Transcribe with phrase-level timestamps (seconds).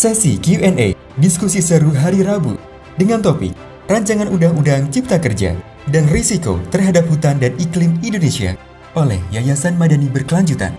[0.00, 2.56] Sesi Q&A, diskusi seru hari Rabu
[2.96, 3.52] dengan topik
[3.84, 5.52] Rancangan Undang-Undang Cipta Kerja
[5.92, 8.56] dan Risiko Terhadap Hutan dan Iklim Indonesia
[8.96, 10.72] oleh Yayasan Madani Berkelanjutan.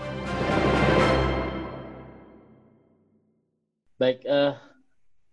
[3.94, 4.58] Baik, uh,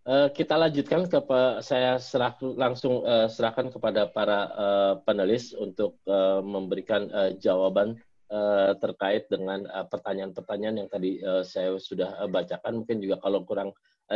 [0.05, 1.17] uh, kita lanjutkan ke
[1.65, 7.97] saya serah, langsung uh, serahkan kepada para uh, panelis untuk uh, memberikan uh, jawaban
[8.29, 12.85] uh, terkait dengan pertanyaan-pertanyaan uh, yang tadi uh, saya sudah bacakan.
[12.85, 13.73] Mungkin juga kalau kurang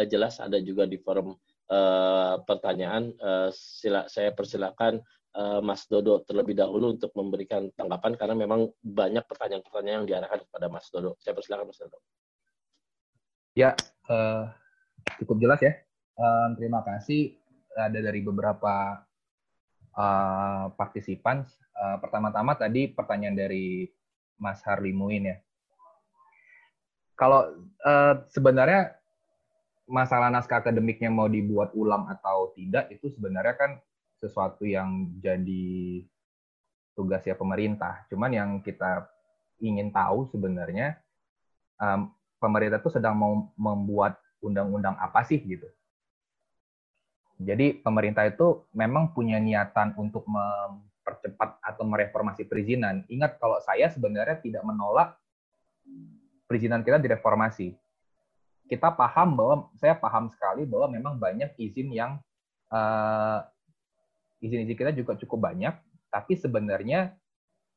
[0.10, 1.38] jelas ada juga di forum
[2.50, 3.14] pertanyaan.
[3.54, 4.98] Sila, saya persilakan
[5.62, 10.90] Mas Dodo terlebih dahulu untuk memberikan tanggapan karena memang banyak pertanyaan-pertanyaan yang diarahkan kepada Mas
[10.90, 11.14] Dodo.
[11.22, 12.02] Saya persilakan Mas Dodo.
[13.54, 13.78] Ya,
[15.22, 15.78] cukup jelas ya.
[16.58, 17.38] Terima kasih.
[17.78, 18.98] Ada dari beberapa
[20.74, 21.46] partisipan.
[22.02, 23.86] Pertama-tama tadi pertanyaan dari
[24.38, 25.38] Mas Harli Muin ya.
[27.14, 27.46] Kalau
[27.86, 28.98] uh, sebenarnya
[29.86, 33.72] masalah naskah akademiknya mau dibuat ulang atau tidak itu sebenarnya kan
[34.18, 36.04] sesuatu yang jadi
[36.96, 38.08] tugas ya pemerintah.
[38.08, 39.06] Cuman yang kita
[39.60, 40.98] ingin tahu sebenarnya
[41.78, 45.68] um, pemerintah itu sedang mau membuat undang-undang apa sih gitu.
[47.44, 50.24] Jadi pemerintah itu memang punya niatan untuk
[51.04, 53.04] mempercepat atau mereformasi perizinan.
[53.12, 55.20] Ingat kalau saya sebenarnya tidak menolak
[56.48, 57.76] perizinan kita direformasi.
[58.72, 62.16] Kita paham bahwa saya paham sekali bahwa memang banyak izin yang
[62.72, 63.44] uh,
[64.40, 65.76] izin-izin kita juga cukup banyak,
[66.08, 67.12] tapi sebenarnya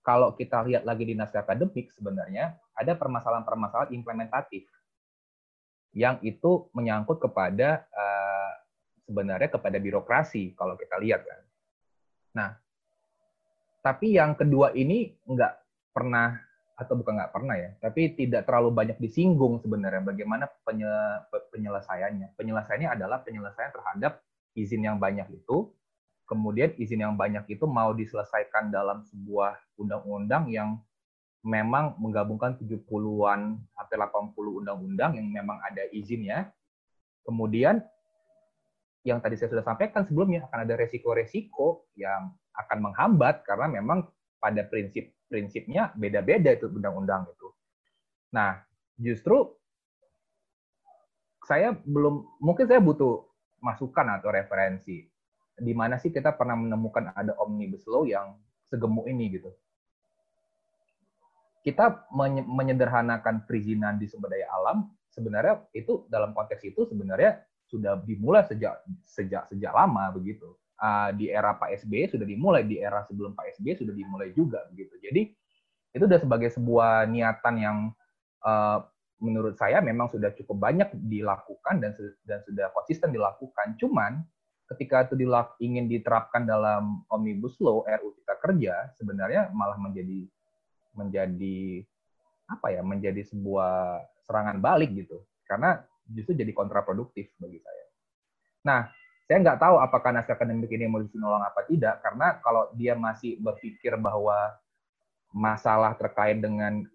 [0.06, 4.70] kalau kita lihat lagi di naskah akademik sebenarnya ada permasalahan-permasalahan implementatif
[5.90, 8.52] yang itu menyangkut kepada uh,
[9.02, 11.42] sebenarnya kepada birokrasi kalau kita lihat kan.
[12.36, 12.50] Nah,
[13.87, 15.53] tapi yang kedua ini nggak
[15.95, 16.34] pernah
[16.75, 20.91] atau bukan nggak pernah ya, tapi tidak terlalu banyak disinggung sebenarnya bagaimana penye,
[21.55, 22.34] penyelesaiannya.
[22.34, 24.20] Penyelesaiannya adalah penyelesaian terhadap
[24.59, 25.70] izin yang banyak itu,
[26.27, 30.77] kemudian izin yang banyak itu mau diselesaikan dalam sebuah undang-undang yang
[31.46, 36.51] memang menggabungkan 70-an sampai 80 undang-undang yang memang ada izinnya.
[37.23, 37.80] Kemudian
[39.07, 44.08] yang tadi saya sudah sampaikan sebelumnya akan ada resiko-resiko yang akan menghambat karena memang
[44.40, 47.48] pada prinsip-prinsipnya beda-beda itu undang-undang itu.
[48.33, 48.61] Nah,
[48.96, 49.52] justru
[51.46, 53.22] saya belum mungkin saya butuh
[53.62, 55.06] masukan atau referensi
[55.56, 58.36] di mana sih kita pernah menemukan ada omnibus law yang
[58.68, 59.50] segemuk ini gitu.
[61.64, 62.06] Kita
[62.46, 68.86] menyederhanakan perizinan di sumber daya alam sebenarnya itu dalam konteks itu sebenarnya sudah dimulai sejak
[69.02, 73.57] sejak sejak lama begitu uh, di era Pak SBY sudah dimulai, di era sebelum Pak
[73.59, 74.95] SBY sudah dimulai juga begitu.
[75.01, 75.23] Jadi
[75.97, 77.79] itu sudah sebagai sebuah niatan yang
[78.45, 78.85] uh,
[79.17, 81.97] menurut saya memang sudah cukup banyak dilakukan dan
[82.29, 83.77] dan sudah konsisten dilakukan.
[83.81, 84.20] Cuman
[84.75, 90.27] ketika itu dilak, ingin diterapkan dalam omnibus law RU Cipta Kerja sebenarnya malah menjadi
[90.97, 91.87] menjadi
[92.47, 97.85] apa ya menjadi sebuah serangan balik gitu karena justru jadi kontraproduktif bagi saya.
[98.67, 98.81] Nah,
[99.27, 103.35] saya nggak tahu apakah naskah akademik ini mau ulang apa tidak, karena kalau dia masih
[103.42, 104.55] berpikir bahwa
[105.35, 106.87] masalah terkait dengan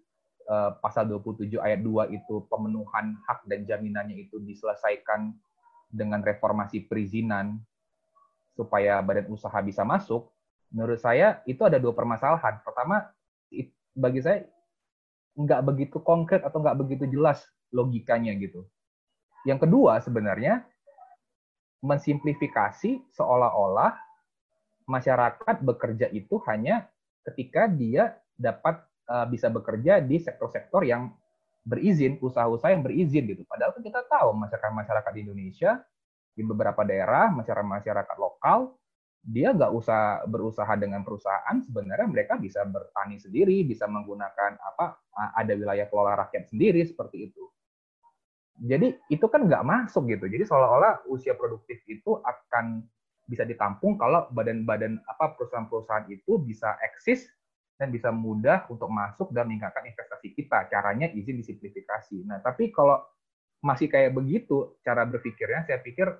[0.48, 5.36] uh, pasal 27 ayat 2 itu pemenuhan hak dan jaminannya itu diselesaikan
[5.92, 7.60] dengan reformasi perizinan
[8.56, 10.32] supaya badan usaha bisa masuk,
[10.72, 12.64] menurut saya itu ada dua permasalahan.
[12.64, 13.12] Pertama,
[13.92, 14.48] bagi saya
[15.36, 18.64] nggak begitu konkret atau nggak begitu jelas logikanya gitu.
[19.44, 20.64] Yang kedua sebenarnya
[21.82, 23.92] mensimplifikasi seolah-olah
[24.86, 26.86] masyarakat bekerja itu hanya
[27.26, 31.10] ketika dia dapat uh, bisa bekerja di sektor-sektor yang
[31.62, 33.46] berizin, usaha-usaha yang berizin gitu.
[33.46, 35.78] Padahal kan kita tahu masyarakat-masyarakat di Indonesia
[36.34, 38.74] di beberapa daerah, masyarakat-masyarakat lokal,
[39.22, 44.98] dia nggak usah berusaha dengan perusahaan, sebenarnya mereka bisa bertani sendiri, bisa menggunakan apa
[45.38, 47.52] ada wilayah kelola rakyat sendiri seperti itu
[48.60, 50.28] jadi itu kan nggak masuk gitu.
[50.28, 52.84] Jadi seolah-olah usia produktif itu akan
[53.24, 57.30] bisa ditampung kalau badan-badan apa perusahaan-perusahaan itu bisa eksis
[57.80, 60.68] dan bisa mudah untuk masuk dan meningkatkan investasi kita.
[60.68, 62.28] Caranya izin disimplifikasi.
[62.28, 63.00] Nah, tapi kalau
[63.64, 66.10] masih kayak begitu cara berpikirnya, saya pikir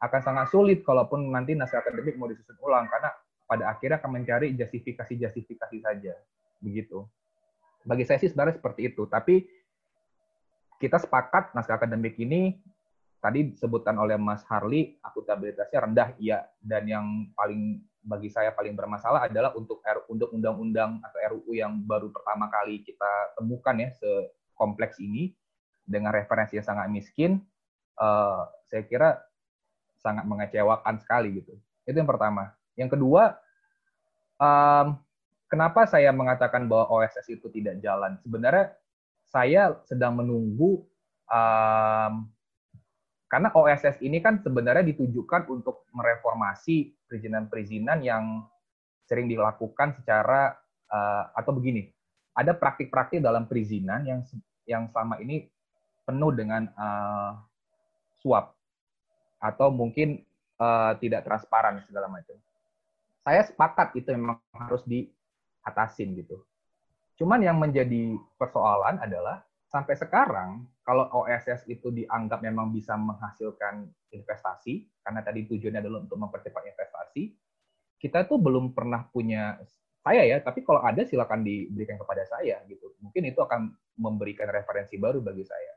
[0.00, 3.12] akan sangat sulit kalaupun nanti naskah akademik mau disusun ulang karena
[3.44, 6.16] pada akhirnya akan mencari justifikasi-justifikasi saja
[6.64, 7.04] begitu.
[7.84, 9.04] Bagi saya sih sebenarnya seperti itu.
[9.08, 9.44] Tapi
[10.80, 12.56] kita sepakat naskah akademik ini
[13.20, 17.06] tadi disebutkan oleh Mas Harli akuntabilitasnya rendah iya dan yang
[17.36, 22.80] paling bagi saya paling bermasalah adalah untuk untuk undang-undang atau RUU yang baru pertama kali
[22.80, 25.36] kita temukan ya sekompleks ini
[25.84, 27.44] dengan referensi yang sangat miskin
[28.00, 29.20] uh, saya kira
[30.00, 31.52] sangat mengecewakan sekali gitu.
[31.84, 32.56] Itu yang pertama.
[32.74, 33.36] Yang kedua,
[34.40, 34.96] um,
[35.46, 38.16] kenapa saya mengatakan bahwa OSS itu tidak jalan?
[38.24, 38.72] Sebenarnya
[39.30, 40.82] saya sedang menunggu
[41.30, 42.26] um,
[43.30, 48.42] karena OSS ini kan sebenarnya ditujukan untuk mereformasi perizinan-perizinan yang
[49.06, 50.58] sering dilakukan secara
[50.90, 51.86] uh, atau begini,
[52.34, 54.26] ada praktik-praktik dalam perizinan yang
[54.66, 55.46] yang selama ini
[56.02, 57.38] penuh dengan uh,
[58.18, 58.50] suap
[59.38, 60.26] atau mungkin
[60.58, 62.34] uh, tidak transparan segala macam.
[63.22, 66.42] Saya sepakat itu memang harus diatasin gitu.
[67.20, 74.88] Cuman yang menjadi persoalan adalah sampai sekarang kalau OSS itu dianggap memang bisa menghasilkan investasi
[75.04, 77.36] karena tadi tujuannya adalah untuk mempercepat investasi,
[78.00, 79.60] kita tuh belum pernah punya
[80.00, 82.96] saya ya, tapi kalau ada silakan diberikan kepada saya gitu.
[83.04, 83.68] Mungkin itu akan
[84.00, 85.76] memberikan referensi baru bagi saya.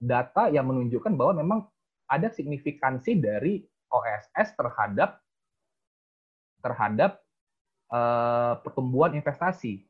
[0.00, 1.60] Data yang menunjukkan bahwa memang
[2.08, 3.60] ada signifikansi dari
[3.92, 5.20] OSS terhadap
[6.64, 7.20] terhadap
[7.92, 9.84] uh, pertumbuhan investasi.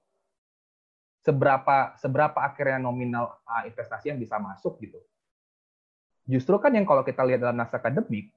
[1.27, 5.03] Seberapa seberapa akhirnya nominal uh, investasi yang bisa masuk gitu.
[6.31, 8.31] Justru kan yang kalau kita lihat dalam naskah akademik,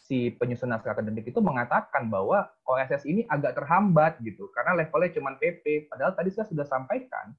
[0.00, 5.36] si penyusun naskah akademik itu mengatakan bahwa OSS ini agak terhambat gitu karena levelnya cuma
[5.36, 5.92] PP.
[5.92, 7.36] Padahal tadi saya sudah sampaikan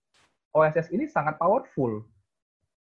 [0.53, 2.01] OSS ini sangat powerful.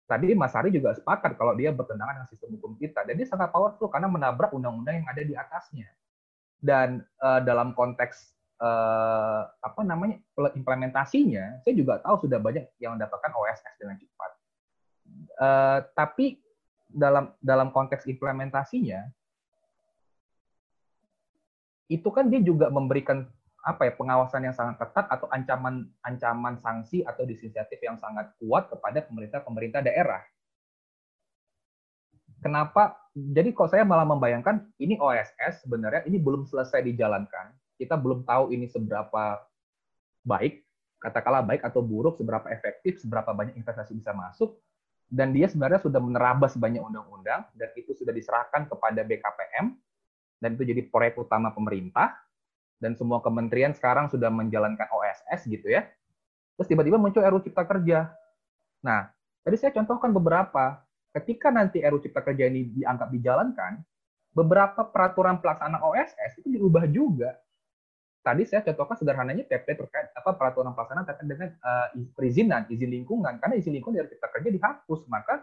[0.08, 3.06] Tadi Mas Ari juga sepakat kalau dia bertentangan dengan sistem hukum kita.
[3.06, 5.86] Dan dia sangat powerful karena menabrak undang-undang yang ada di atasnya.
[6.58, 13.32] Dan uh, dalam konteks uh, apa namanya implementasinya, saya juga tahu sudah banyak yang mendapatkan
[13.32, 14.30] OSS dengan cepat.
[15.40, 16.38] Uh, tapi
[16.86, 19.08] dalam dalam konteks implementasinya,
[21.90, 23.26] itu kan dia juga memberikan
[23.60, 28.72] apa ya pengawasan yang sangat ketat atau ancaman ancaman sanksi atau disinsentif yang sangat kuat
[28.72, 30.24] kepada pemerintah-pemerintah daerah.
[32.40, 32.96] Kenapa?
[33.12, 37.52] Jadi kok saya malah membayangkan ini OSS sebenarnya ini belum selesai dijalankan.
[37.80, 39.40] Kita belum tahu ini seberapa
[40.20, 40.60] baik,
[41.00, 44.60] katakanlah baik atau buruk, seberapa efektif, seberapa banyak investasi bisa masuk,
[45.08, 49.74] dan dia sebenarnya sudah menerabas banyak undang-undang dan itu sudah diserahkan kepada BKPM
[50.38, 52.14] dan itu jadi proyek utama pemerintah
[52.78, 55.84] dan semua kementerian sekarang sudah menjalankan OSS gitu ya.
[56.56, 58.08] Terus tiba-tiba muncul RUU Cipta Kerja.
[58.80, 59.10] Nah,
[59.44, 60.80] tadi saya contohkan beberapa.
[61.10, 63.82] Ketika nanti RUU Cipta Kerja ini dianggap dijalankan,
[64.30, 67.36] beberapa peraturan pelaksanaan OSS itu diubah juga.
[68.20, 73.40] Tadi saya contohkan sederhananya PP terkait apa peraturan pelaksanaan terkait dengan uh, perizinan, izin lingkungan.
[73.40, 75.40] Karena izin lingkungan dari Cipta Kerja dihapus, maka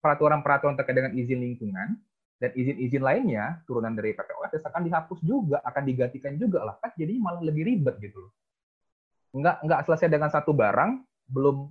[0.00, 2.00] peraturan-peraturan terkait dengan izin lingkungan
[2.36, 7.16] dan izin-izin lainnya turunan dari PPOS akan dihapus juga, akan digantikan juga lah kan jadi
[7.16, 8.32] malah lebih ribet gitu loh.
[9.36, 11.00] Nggak nggak selesai dengan satu barang,
[11.32, 11.68] belum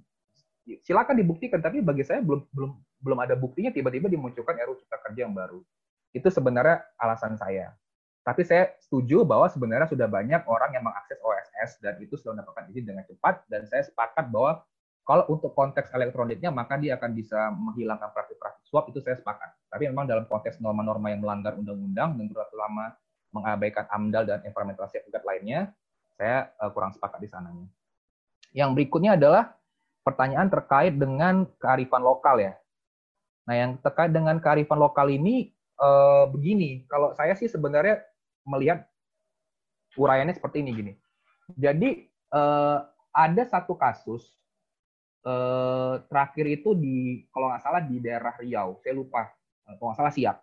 [0.81, 2.71] silakan dibuktikan tapi bagi saya belum belum
[3.01, 5.61] belum ada buktinya tiba-tiba dimunculkan RUU Cipta Kerja yang baru.
[6.09, 7.77] Itu sebenarnya alasan saya.
[8.25, 12.65] Tapi saya setuju bahwa sebenarnya sudah banyak orang yang mengakses OSS dan itu sudah mendapatkan
[12.73, 14.65] izin dengan cepat dan saya sepakat bahwa
[15.05, 19.53] kalau untuk konteks elektroniknya, maka dia akan bisa menghilangkan praktik-praktik suap, itu saya sepakat.
[19.69, 22.97] Tapi memang dalam konteks norma-norma yang melanggar undang-undang dan berlaku lama
[23.29, 25.69] mengabaikan AMDAL dan implementasi tingkat lainnya,
[26.17, 27.69] saya uh, kurang sepakat di sananya.
[28.49, 29.53] Yang berikutnya adalah
[30.01, 32.57] pertanyaan terkait dengan kearifan lokal ya.
[33.45, 38.01] Nah, yang terkait dengan kearifan lokal ini uh, begini, kalau saya sih sebenarnya
[38.45, 38.85] melihat
[39.97, 40.93] uraiannya seperti ini gini.
[41.57, 42.79] Jadi uh,
[43.15, 44.27] ada satu kasus
[45.23, 49.31] eh, terakhir itu di kalau nggak salah di daerah Riau, saya lupa
[49.65, 50.37] eh, kalau nggak salah siap.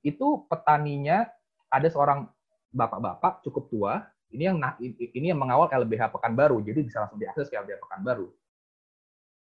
[0.00, 1.28] Itu petaninya
[1.68, 2.26] ada seorang
[2.72, 3.94] bapak-bapak cukup tua,
[4.32, 8.32] ini yang ini yang mengawal LBH Pekanbaru, jadi bisa langsung diakses ke LBH Pekanbaru.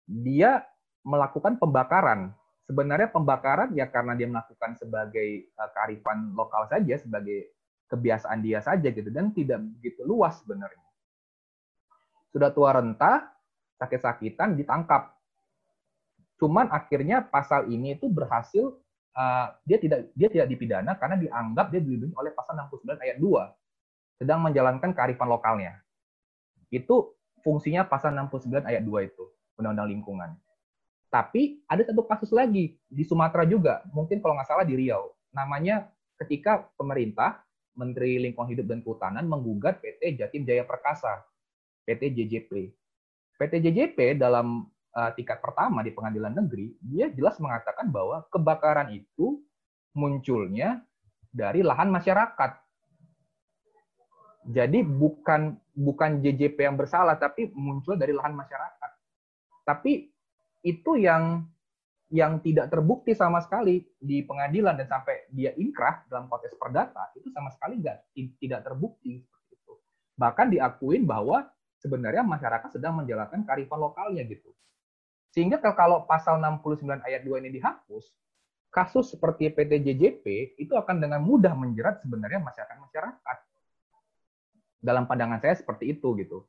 [0.04, 0.60] Dia
[1.00, 2.36] melakukan pembakaran.
[2.64, 7.52] Sebenarnya pembakaran ya karena dia melakukan sebagai uh, kearifan lokal saja, sebagai
[7.92, 10.88] kebiasaan dia saja gitu dan tidak begitu luas sebenarnya.
[12.32, 13.30] Sudah tua renta,
[13.76, 15.12] sakit-sakitan ditangkap.
[16.40, 18.74] Cuman akhirnya pasal ini itu berhasil
[19.14, 24.18] uh, dia tidak dia tidak dipidana karena dianggap dia dilindungi oleh pasal 69 ayat 2
[24.18, 25.78] sedang menjalankan kearifan lokalnya.
[26.70, 29.24] Itu fungsinya pasal 69 ayat 2 itu,
[29.58, 30.30] Undang-Undang Lingkungan.
[31.14, 35.14] Tapi ada satu kasus lagi di Sumatera juga, mungkin kalau nggak salah di Riau.
[35.30, 35.86] Namanya
[36.18, 37.38] ketika pemerintah,
[37.78, 41.22] Menteri Lingkungan Hidup dan Kehutanan menggugat PT Jatim Jaya Perkasa,
[41.86, 42.50] PT JJP.
[43.38, 49.38] PT JJP dalam uh, tingkat pertama di pengadilan negeri, dia jelas mengatakan bahwa kebakaran itu
[49.94, 50.82] munculnya
[51.30, 52.58] dari lahan masyarakat.
[54.50, 58.90] Jadi bukan bukan JJP yang bersalah, tapi muncul dari lahan masyarakat.
[59.62, 60.13] Tapi
[60.64, 61.44] itu yang
[62.08, 67.28] yang tidak terbukti sama sekali di pengadilan dan sampai dia inkrah dalam konteks perdata itu
[67.32, 69.20] sama sekali nggak tidak terbukti.
[70.14, 71.44] Bahkan diakuin bahwa
[71.82, 74.54] sebenarnya masyarakat sedang menjalankan kearifan lokalnya gitu.
[75.34, 78.14] Sehingga kalau pasal 69 ayat 2 ini dihapus,
[78.70, 80.24] kasus seperti PT JJP
[80.62, 83.36] itu akan dengan mudah menjerat sebenarnya masyarakat-masyarakat.
[84.78, 86.46] Dalam pandangan saya seperti itu gitu.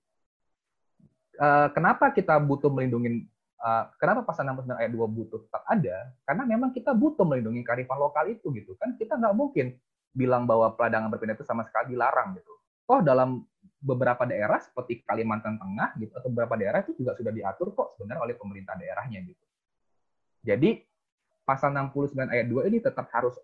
[1.36, 6.12] Eh, kenapa kita butuh melindungi Eh, kenapa pasal 69 ayat 2 butuh tetap ada?
[6.28, 9.00] Karena memang kita butuh melindungi kearifan lokal itu gitu kan.
[9.00, 9.74] Kita nggak mungkin
[10.12, 12.52] bilang bahwa peladangan berpindah itu sama sekali dilarang gitu.
[12.92, 13.42] Oh dalam
[13.80, 18.22] beberapa daerah seperti Kalimantan Tengah gitu atau beberapa daerah itu juga sudah diatur kok sebenarnya
[18.28, 19.46] oleh pemerintah daerahnya gitu.
[20.46, 20.70] Jadi
[21.46, 23.38] pasal 69 ayat 2 ini tetap harus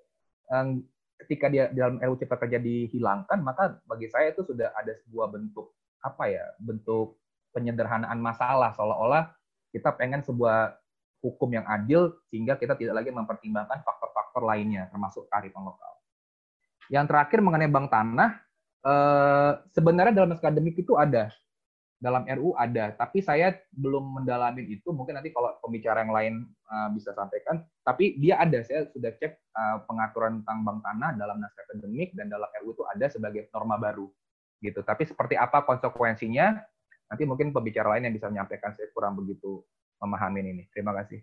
[0.49, 0.85] um,
[1.25, 5.69] ketika dia dalam RUU Cipta Kerja dihilangkan maka bagi saya itu sudah ada sebuah bentuk
[6.01, 7.21] apa ya bentuk
[7.53, 9.29] penyederhanaan masalah seolah-olah
[9.71, 10.75] kita pengen sebuah
[11.21, 15.93] hukum yang adil sehingga kita tidak lagi mempertimbangkan faktor-faktor lainnya termasuk kearifan lokal.
[16.91, 18.29] Yang terakhir mengenai bank tanah,
[18.83, 21.31] eh, sebenarnya dalam akademik itu ada,
[22.01, 24.89] dalam RU ada, tapi saya belum mendalamin itu.
[24.89, 27.61] Mungkin nanti kalau pembicara yang lain eh, bisa sampaikan.
[27.85, 32.27] Tapi dia ada, saya sudah cek eh, pengaturan tentang bank tanah dalam naskah akademik dan
[32.27, 34.09] dalam RU itu ada sebagai norma baru,
[34.59, 34.81] gitu.
[34.81, 36.59] Tapi seperti apa konsekuensinya
[37.11, 39.59] Nanti mungkin pembicara lain yang bisa menyampaikan, saya kurang begitu
[39.99, 40.63] memahami ini.
[40.71, 41.19] Terima kasih.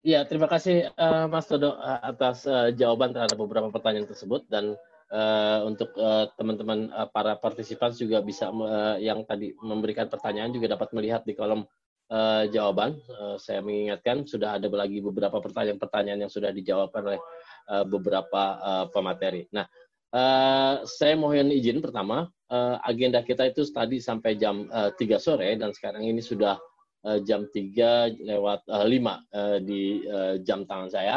[0.00, 4.74] Ya, terima kasih uh, Mas Todo uh, atas uh, jawaban terhadap beberapa pertanyaan tersebut dan
[5.12, 5.92] uh, untuk
[6.40, 11.36] teman-teman uh, para partisipan juga bisa uh, yang tadi memberikan pertanyaan juga dapat melihat di
[11.36, 11.68] kolom
[12.10, 12.98] uh, jawaban.
[13.12, 17.20] Uh, saya mengingatkan sudah ada lagi beberapa pertanyaan-pertanyaan yang sudah dijawab oleh
[17.68, 19.46] uh, beberapa uh, pemateri.
[19.54, 19.68] Nah,
[20.10, 25.54] Uh, saya mohon izin pertama, uh, agenda kita itu tadi sampai jam uh, 3 sore
[25.54, 26.58] dan sekarang ini sudah
[27.06, 31.16] uh, jam 3 lewat uh, 5 uh, di uh, jam tangan saya.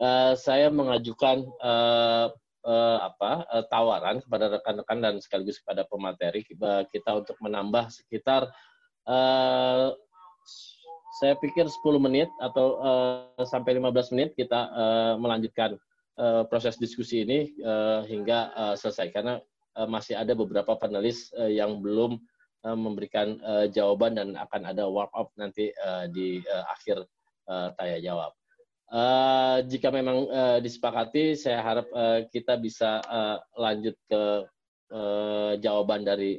[0.00, 2.32] Uh, saya mengajukan uh,
[2.64, 6.42] uh, apa uh, tawaran kepada rekan-rekan dan sekaligus kepada pemateri
[6.88, 8.48] kita untuk menambah sekitar
[9.06, 9.92] uh,
[11.20, 15.76] saya pikir 10 menit atau uh, sampai 15 menit kita uh, melanjutkan
[16.22, 19.42] uh, proses diskusi ini uh, hingga uh, selesai karena
[19.88, 22.20] masih ada beberapa panelis yang belum
[22.60, 23.40] memberikan
[23.72, 25.72] jawaban dan akan ada warm up nanti
[26.12, 27.08] di akhir
[27.48, 28.36] uh, tanya jawab.
[29.64, 30.28] Jika memang
[30.60, 31.88] disepakati, saya harap
[32.28, 33.00] kita bisa
[33.56, 34.44] lanjut ke
[35.56, 36.36] jawaban dari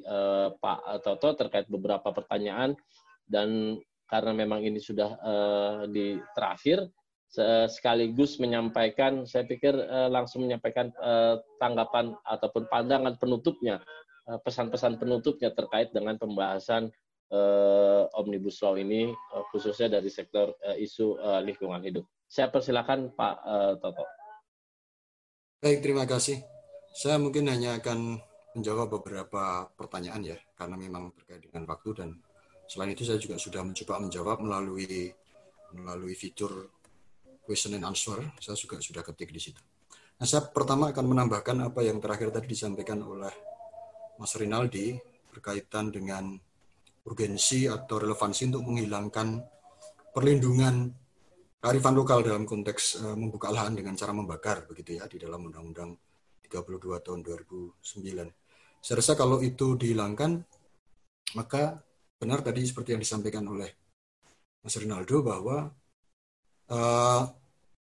[0.62, 2.78] Pak Toto terkait beberapa pertanyaan
[3.25, 3.82] dan
[4.13, 6.86] karena memang ini sudah uh, di terakhir,
[7.66, 13.82] sekaligus menyampaikan, saya pikir uh, langsung menyampaikan uh, tanggapan ataupun pandangan penutupnya,
[14.30, 16.94] uh, pesan-pesan penutupnya terkait dengan pembahasan
[18.13, 19.10] omnibus law ini,
[19.50, 22.06] khususnya dari sektor isu lingkungan hidup.
[22.30, 23.36] Saya persilakan Pak
[23.82, 24.06] Toto.
[25.58, 26.46] Baik, terima kasih.
[26.94, 28.22] Saya mungkin hanya akan
[28.54, 32.10] menjawab beberapa pertanyaan ya, karena memang terkait dengan waktu dan
[32.70, 35.10] selain itu saya juga sudah mencoba menjawab melalui
[35.74, 36.70] melalui fitur
[37.43, 39.62] question and answer, saya juga sudah ketik di situ.
[40.17, 43.31] Nah, saya pertama akan menambahkan apa yang terakhir tadi disampaikan oleh
[44.15, 44.95] Mas Rinaldi
[45.33, 46.38] berkaitan dengan
[47.03, 49.27] urgensi atau relevansi untuk menghilangkan
[50.15, 50.93] perlindungan
[51.59, 55.91] kearifan lokal dalam konteks uh, membuka lahan dengan cara membakar begitu ya di dalam Undang-Undang
[56.47, 58.83] 32 tahun 2009.
[58.83, 60.43] Saya rasa kalau itu dihilangkan
[61.33, 61.81] maka
[62.19, 63.71] benar tadi seperti yang disampaikan oleh
[64.63, 65.71] Mas Rinaldo bahwa
[66.72, 67.24] uh,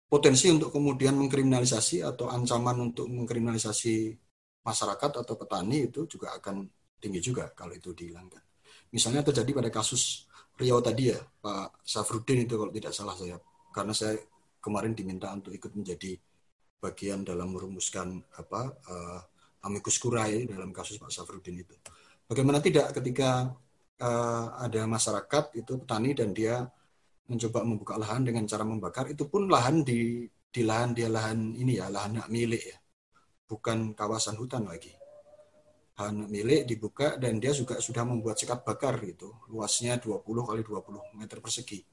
[0.09, 4.17] potensi untuk kemudian mengkriminalisasi atau ancaman untuk mengkriminalisasi
[4.65, 6.65] masyarakat atau petani itu juga akan
[6.99, 8.41] tinggi juga kalau itu dihilangkan.
[8.93, 13.39] Misalnya terjadi pada kasus Riau tadi ya, Pak Safrudin itu kalau tidak salah saya,
[13.71, 14.19] karena saya
[14.59, 16.19] kemarin diminta untuk ikut menjadi
[16.83, 19.21] bagian dalam merumuskan apa uh,
[19.63, 21.79] amicus curiae dalam kasus Pak Safrudin itu.
[22.27, 23.55] Bagaimana tidak ketika
[24.03, 26.67] uh, ada masyarakat itu petani dan dia
[27.29, 31.77] mencoba membuka lahan dengan cara membakar itu pun lahan di di lahan dia lahan ini
[31.77, 32.77] ya lahan hak milik ya.
[33.49, 34.93] Bukan kawasan hutan lagi.
[36.01, 39.37] Lahan milik dibuka dan dia juga sudah membuat sekat bakar gitu.
[39.53, 41.85] Luasnya 20 kali 20 meter persegi.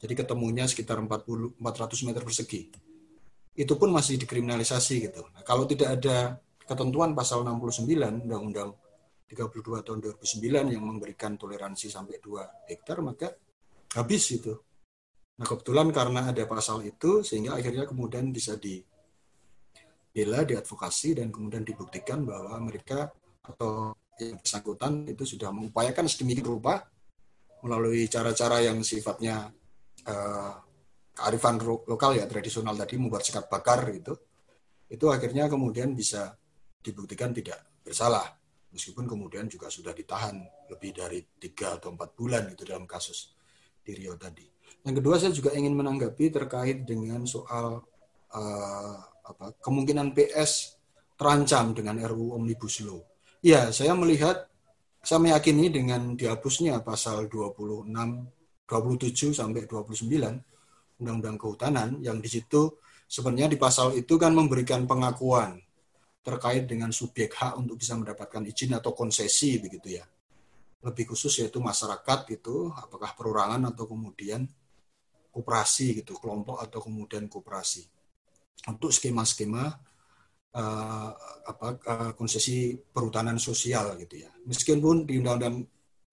[0.00, 2.70] Jadi ketemunya sekitar 40 400 meter persegi.
[3.54, 5.22] Itu pun masih dikriminalisasi gitu.
[5.30, 8.74] Nah, kalau tidak ada ketentuan pasal 69 undang-undang
[9.30, 13.30] 32 tahun 2009 yang memberikan toleransi sampai 2 hektar maka
[13.94, 14.54] habis itu
[15.40, 22.28] Nah kebetulan karena ada pasal itu sehingga akhirnya kemudian bisa dibela, diadvokasi dan kemudian dibuktikan
[22.28, 23.08] bahwa mereka
[23.40, 26.84] atau yang bersangkutan itu sudah mengupayakan sedemikian rupa
[27.64, 29.48] melalui cara-cara yang sifatnya
[30.04, 30.52] uh,
[31.16, 31.56] kearifan
[31.88, 34.12] lokal ya tradisional tadi membuat sekat bakar itu
[34.92, 36.36] itu akhirnya kemudian bisa
[36.84, 38.28] dibuktikan tidak bersalah
[38.72, 40.36] meskipun kemudian juga sudah ditahan
[40.68, 43.34] lebih dari tiga atau empat bulan itu dalam kasus
[43.80, 44.59] di Rio tadi.
[44.80, 47.84] Yang kedua saya juga ingin menanggapi terkait dengan soal
[48.32, 48.96] uh,
[49.28, 50.80] apa, kemungkinan PS
[51.20, 53.04] terancam dengan RUU Omnibus Law.
[53.44, 54.48] Ya, saya melihat,
[55.04, 57.88] saya meyakini dengan dihapusnya pasal 26,
[58.64, 60.08] 27 sampai 29
[61.00, 65.60] Undang-Undang Kehutanan yang di situ sebenarnya di pasal itu kan memberikan pengakuan
[66.20, 70.04] terkait dengan subjek hak untuk bisa mendapatkan izin atau konsesi begitu ya.
[70.84, 74.44] Lebih khusus yaitu masyarakat itu apakah perorangan atau kemudian
[75.30, 77.86] koperasi gitu, kelompok atau kemudian koperasi.
[78.68, 79.64] Untuk skema-skema
[80.52, 81.10] uh,
[81.46, 84.30] apa uh, konsesi perhutanan sosial gitu ya.
[84.44, 85.56] Meskipun di Undang-Undang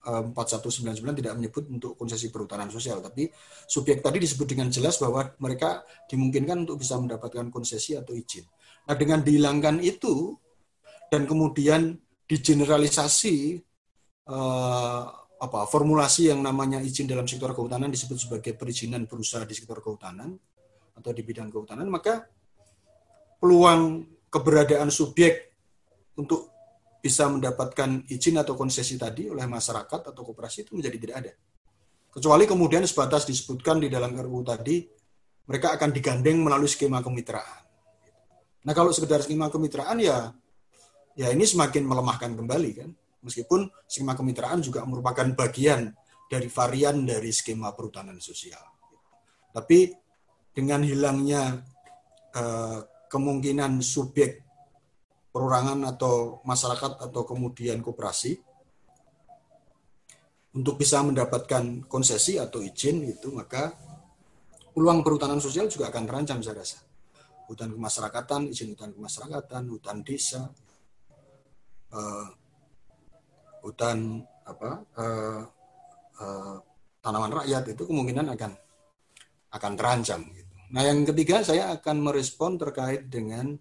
[0.08, 3.28] 4199 eh, tidak menyebut untuk konsesi perhutanan sosial, tapi
[3.68, 8.48] subjek tadi disebut dengan jelas bahwa mereka dimungkinkan untuk bisa mendapatkan konsesi atau izin.
[8.88, 10.32] Nah, dengan dihilangkan itu
[11.12, 13.60] dan kemudian digeneralisasi
[15.38, 20.34] apa formulasi yang namanya izin dalam sektor kehutanan disebut sebagai perizinan berusaha di sektor kehutanan
[20.98, 22.26] atau di bidang kehutanan, maka
[23.38, 24.02] peluang
[24.34, 25.54] keberadaan subjek
[26.18, 26.50] untuk
[26.98, 31.34] bisa mendapatkan izin atau konsesi tadi oleh masyarakat atau koperasi itu menjadi tidak ada.
[32.10, 34.82] Kecuali kemudian sebatas disebutkan di dalam RUU tadi,
[35.46, 37.64] mereka akan digandeng melalui skema kemitraan.
[38.66, 40.34] Nah kalau sekedar skema kemitraan ya
[41.14, 42.90] ya ini semakin melemahkan kembali kan.
[43.28, 45.92] Meskipun skema kemitraan juga merupakan bagian
[46.32, 48.64] dari varian dari skema perhutanan sosial.
[49.52, 49.92] Tapi
[50.56, 51.60] dengan hilangnya
[52.32, 52.80] eh,
[53.12, 54.48] kemungkinan subjek
[55.30, 58.40] perorangan atau masyarakat atau kemudian koperasi
[60.58, 63.70] untuk bisa mendapatkan konsesi atau izin itu maka
[64.74, 66.88] peluang perhutanan sosial juga akan terancam saya rasa
[67.48, 70.52] hutan kemasyarakatan, izin hutan kemasyarakatan, hutan desa,
[71.96, 72.28] uh,
[73.68, 75.42] hutan apa uh,
[76.24, 76.56] uh,
[77.04, 78.52] tanaman rakyat itu kemungkinan akan
[79.52, 80.22] akan terancam.
[80.32, 80.54] Gitu.
[80.72, 83.56] Nah yang ketiga saya akan merespon terkait dengan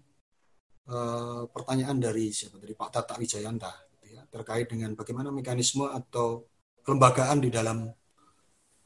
[0.91, 6.47] uh, pertanyaan dari siapa dari Pak Tata Wijayanta gitu ya, terkait dengan bagaimana mekanisme atau
[6.83, 7.91] kelembagaan di dalam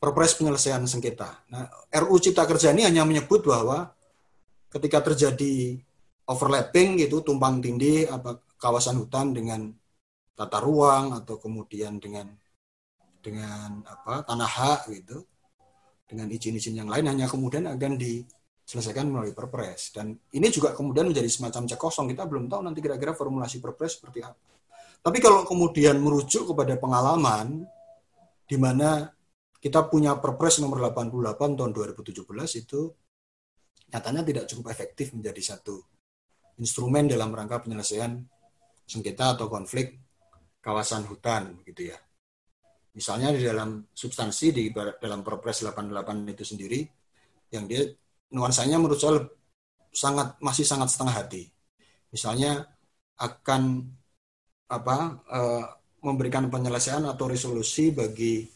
[0.01, 1.45] Perpres penyelesaian sengketa.
[1.53, 1.69] Nah,
[2.01, 3.93] RU Cipta Kerja ini hanya menyebut bahwa
[4.73, 5.77] ketika terjadi
[6.25, 9.69] overlapping gitu tumpang tindih apa kawasan hutan dengan
[10.35, 12.29] tata ruang atau kemudian dengan
[13.21, 15.21] dengan apa tanah hak gitu
[16.09, 19.95] dengan izin-izin yang lain hanya kemudian akan diselesaikan melalui perpres.
[19.95, 22.11] Dan ini juga kemudian menjadi semacam cek kosong.
[22.11, 24.51] Kita belum tahu nanti kira-kira formulasi perpres seperti apa.
[25.01, 27.63] Tapi kalau kemudian merujuk kepada pengalaman
[28.45, 29.07] di mana
[29.63, 32.27] kita punya perpres nomor 88 tahun 2017
[32.59, 32.81] itu
[33.93, 35.79] nyatanya tidak cukup efektif menjadi satu
[36.59, 38.19] instrumen dalam rangka penyelesaian
[38.83, 39.95] sengketa atau konflik
[40.61, 41.97] kawasan hutan gitu ya.
[42.93, 46.79] Misalnya di dalam substansi di dalam Perpres 88 itu sendiri
[47.51, 47.87] yang dia
[48.31, 49.19] nuansanya menurut saya
[49.91, 51.43] sangat masih sangat setengah hati.
[52.13, 52.63] Misalnya
[53.19, 53.91] akan
[54.71, 54.97] apa
[55.27, 55.39] e,
[56.03, 58.47] memberikan penyelesaian atau resolusi bagi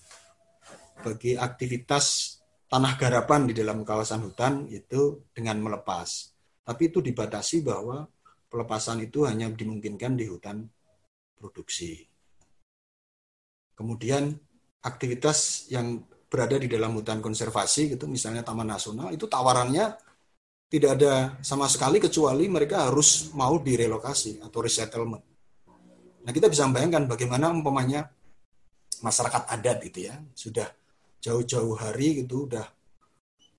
[1.04, 2.36] bagi aktivitas
[2.72, 6.34] tanah garapan di dalam kawasan hutan itu dengan melepas.
[6.65, 8.04] Tapi itu dibatasi bahwa
[8.50, 10.65] pelepasan itu hanya dimungkinkan di hutan
[11.45, 12.01] produksi.
[13.77, 14.34] Kemudian
[14.81, 19.93] aktivitas yang berada di dalam hutan konservasi gitu misalnya taman nasional itu tawarannya
[20.65, 21.13] tidak ada
[21.45, 25.21] sama sekali kecuali mereka harus mau direlokasi atau resettlement.
[26.25, 28.10] Nah, kita bisa membayangkan bagaimana umpamanya
[29.05, 30.65] masyarakat adat gitu ya, sudah
[31.21, 32.65] jauh-jauh hari gitu udah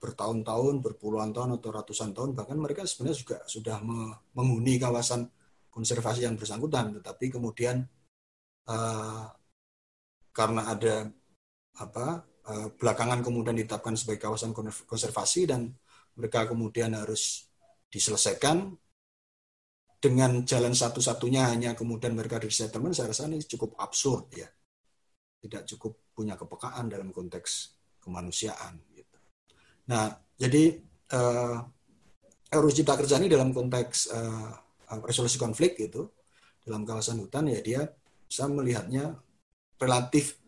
[0.03, 3.79] bertahun-tahun, berpuluhan tahun atau ratusan tahun bahkan mereka sebenarnya juga sudah
[4.35, 5.31] menghuni kawasan
[5.77, 7.85] konservasi yang bersangkutan tetapi kemudian
[8.73, 9.29] uh,
[10.33, 11.05] karena ada
[11.77, 14.57] apa uh, belakangan kemudian ditetapkan sebagai kawasan
[14.89, 15.69] konservasi dan
[16.17, 17.45] mereka kemudian harus
[17.93, 18.73] diselesaikan
[20.01, 24.49] dengan jalan satu-satunya hanya kemudian mereka di settlement saya rasa ini cukup absurd ya
[25.45, 28.83] tidak cukup punya kepekaan dalam konteks kemanusiaan.
[28.91, 29.17] Gitu.
[29.91, 30.79] Nah, jadi
[31.15, 31.59] uh,
[32.51, 34.53] RUU Cipta Kerja ini dalam konteks uh,
[35.05, 36.07] resolusi konflik itu
[36.67, 37.81] dalam kawasan hutan ya dia
[38.27, 39.15] bisa melihatnya
[39.79, 40.39] relatif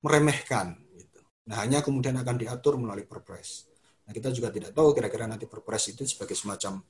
[0.00, 0.78] meremehkan.
[0.94, 1.20] Gitu.
[1.50, 3.68] Nah, hanya kemudian akan diatur melalui Perpres.
[4.06, 6.80] Nah, kita juga tidak tahu kira-kira nanti Perpres itu sebagai semacam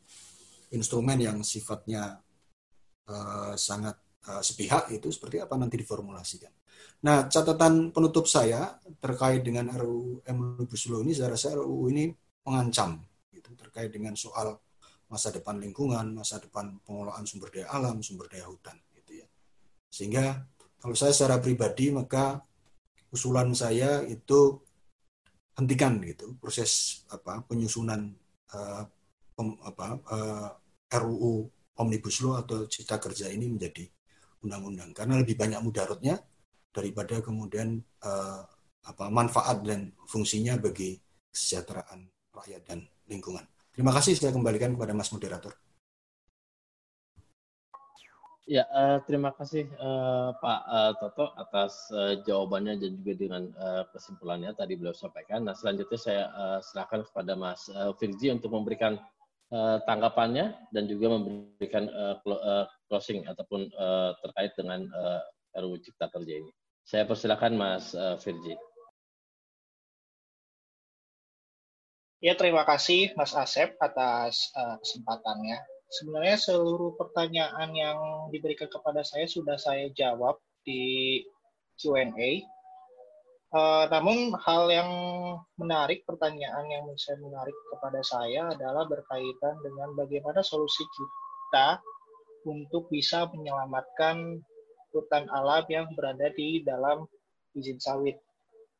[0.70, 2.20] instrumen yang sifatnya
[3.10, 3.96] uh, sangat
[4.30, 6.52] uh, sepihak itu seperti apa nanti diformulasikan.
[7.00, 12.12] Nah, catatan penutup saya terkait dengan RUU Omnibus Law ini, saya rasa RUU ini
[12.44, 13.00] mengancam
[13.32, 14.52] gitu, terkait dengan soal
[15.10, 18.78] masa depan lingkungan, masa depan pengelolaan sumber daya alam, sumber daya hutan.
[18.94, 19.26] Gitu ya.
[19.90, 20.38] Sehingga
[20.80, 22.40] kalau saya secara pribadi maka
[23.10, 24.62] usulan saya itu
[25.58, 28.14] hentikan gitu proses apa penyusunan
[28.54, 28.86] uh,
[29.36, 30.48] pem, apa uh,
[30.88, 33.84] eh, RUU Omnibus Law atau Cipta Kerja ini menjadi
[34.40, 36.16] undang-undang karena lebih banyak mudaratnya
[36.72, 38.40] daripada kemudian uh,
[38.80, 40.96] apa manfaat dan fungsinya bagi
[41.28, 43.44] kesejahteraan rakyat dan lingkungan.
[43.70, 45.54] Terima kasih saya kembalikan kepada Mas moderator.
[48.50, 53.86] Ya, uh, terima kasih uh, Pak uh, Toto atas uh, jawabannya dan juga dengan uh,
[53.94, 55.46] kesimpulannya tadi beliau sampaikan.
[55.46, 58.98] Nah, selanjutnya saya uh, serahkan kepada Mas uh, Firji untuk memberikan
[59.54, 65.22] uh, tanggapannya dan juga memberikan uh, closing ataupun uh, terkait dengan uh,
[65.54, 66.50] RUU Cipta Kerja ini.
[66.82, 68.58] Saya persilakan Mas uh, Firji.
[72.20, 75.56] Ya, terima kasih Mas Asep atas uh, kesempatannya.
[75.88, 81.24] Sebenarnya seluruh pertanyaan yang diberikan kepada saya sudah saya jawab di
[81.80, 82.44] Q&A.
[83.56, 84.90] Uh, namun hal yang
[85.56, 91.80] menarik, pertanyaan yang saya menarik kepada saya adalah berkaitan dengan bagaimana solusi kita
[92.44, 94.44] untuk bisa menyelamatkan
[94.92, 97.08] hutan alam yang berada di dalam
[97.56, 98.20] izin sawit.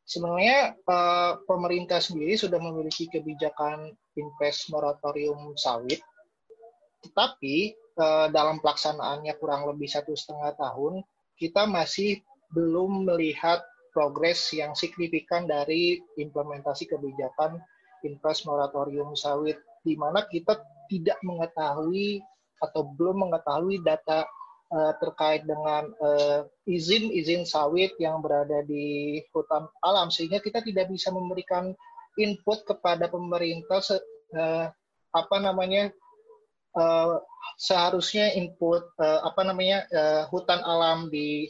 [0.05, 6.01] Sebenarnya uh, pemerintah sendiri sudah memiliki kebijakan invest moratorium sawit,
[7.05, 11.05] tetapi uh, dalam pelaksanaannya kurang lebih satu setengah tahun,
[11.39, 12.19] kita masih
[12.51, 13.63] belum melihat
[13.95, 17.59] progres yang signifikan dari implementasi kebijakan
[18.03, 20.59] invest moratorium sawit, di mana kita
[20.91, 22.19] tidak mengetahui
[22.61, 24.27] atau belum mengetahui data
[24.71, 25.91] uh, terkait dengan
[26.65, 31.75] izin-izin uh, sawit yang berada di hutan alam sehingga kita tidak bisa memberikan
[32.19, 33.95] input kepada pemerintah se,
[34.35, 34.67] uh,
[35.11, 35.91] apa namanya
[36.75, 37.19] uh,
[37.59, 41.47] seharusnya input uh, apa namanya uh, hutan alam di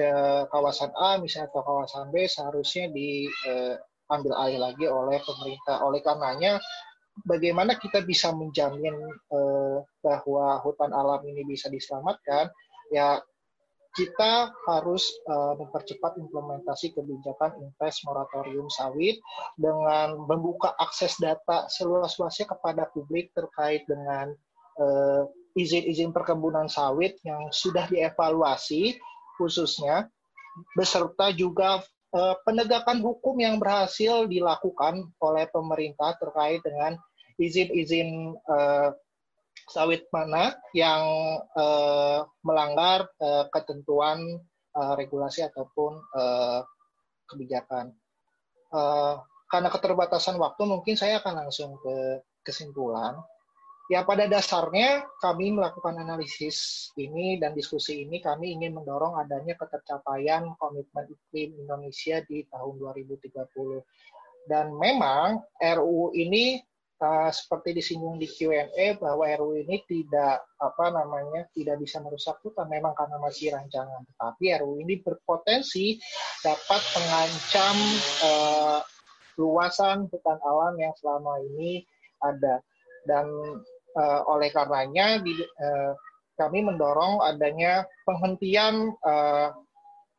[0.00, 5.84] uh, kawasan A misalnya atau kawasan B seharusnya diambil uh, alih lagi oleh pemerintah.
[5.84, 6.58] Oleh karenanya
[7.24, 8.92] bagaimana kita bisa menjamin
[9.32, 12.52] uh, bahwa hutan alam ini bisa diselamatkan,
[12.92, 13.22] ya
[13.96, 19.16] kita harus uh, mempercepat implementasi kebijakan invest moratorium sawit
[19.56, 24.36] dengan membuka akses data seluas-luasnya kepada publik terkait dengan
[24.76, 25.24] uh,
[25.56, 29.00] izin-izin perkebunan sawit yang sudah dievaluasi
[29.40, 30.12] khususnya
[30.76, 31.80] beserta juga
[32.44, 36.96] penegakan hukum yang berhasil dilakukan oleh pemerintah terkait dengan
[37.36, 38.94] izin-izin uh,
[39.68, 41.02] sawit mana yang
[41.58, 43.10] uh, melanggar
[43.50, 44.40] ketentuan
[44.76, 45.96] regulasi ataupun
[47.24, 47.96] kebijakan.
[49.48, 53.16] Karena keterbatasan waktu, mungkin saya akan langsung ke kesimpulan.
[53.86, 60.58] Ya pada dasarnya kami melakukan analisis ini dan diskusi ini kami ingin mendorong adanya ketercapaian
[60.58, 64.50] komitmen iklim Indonesia di tahun 2030.
[64.50, 66.58] Dan memang RUU ini
[66.98, 72.66] uh, seperti disinggung di Q&A bahwa RUU ini tidak apa namanya tidak bisa merusak hutan
[72.66, 75.98] memang karena masih rancangan tetapi RUU ini berpotensi
[76.42, 77.76] dapat mengancam
[78.24, 78.80] uh,
[79.36, 81.84] luasan hutan alam yang selama ini
[82.24, 82.64] ada
[83.04, 83.28] dan
[83.96, 85.92] uh, oleh karenanya di, uh,
[86.36, 89.50] kami mendorong adanya penghentian uh,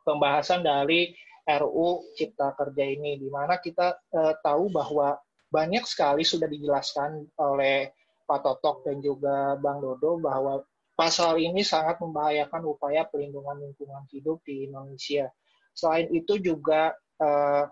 [0.01, 1.13] pembahasan dari
[1.47, 5.15] RUU Cipta Kerja ini di mana kita uh, tahu bahwa
[5.47, 7.95] banyak sekali sudah dijelaskan oleh
[8.27, 10.59] Pak Totok dan juga Bang Dodo bahwa
[10.97, 15.31] pasal ini sangat membahayakan upaya pelindungan lingkungan hidup di Indonesia.
[15.71, 17.63] Selain itu juga eh,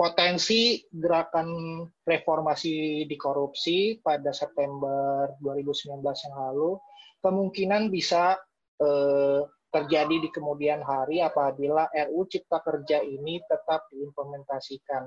[0.00, 6.80] potensi gerakan reformasi di korupsi pada September 2019 yang lalu
[7.20, 8.40] kemungkinan bisa
[8.80, 15.04] eh, terjadi di kemudian hari apabila RU Cipta Kerja ini tetap diimplementasikan.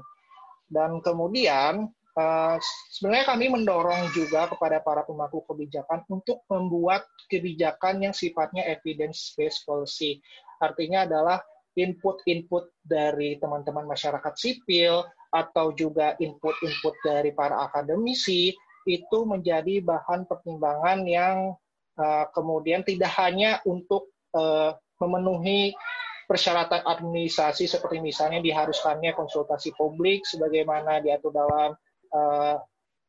[0.69, 2.61] Dan kemudian Uh,
[2.93, 9.65] sebenarnya kami mendorong juga kepada para pemangku kebijakan untuk membuat kebijakan yang sifatnya evidence based
[9.65, 10.21] policy.
[10.61, 11.41] Artinya adalah
[11.73, 15.01] input-input dari teman-teman masyarakat sipil
[15.33, 18.53] atau juga input-input dari para akademisi
[18.85, 21.57] itu menjadi bahan pertimbangan yang
[21.97, 25.73] uh, kemudian tidak hanya untuk uh, memenuhi
[26.23, 31.75] persyaratan administrasi seperti misalnya diharuskannya konsultasi publik sebagaimana diatur dalam
[32.09, 32.55] eh,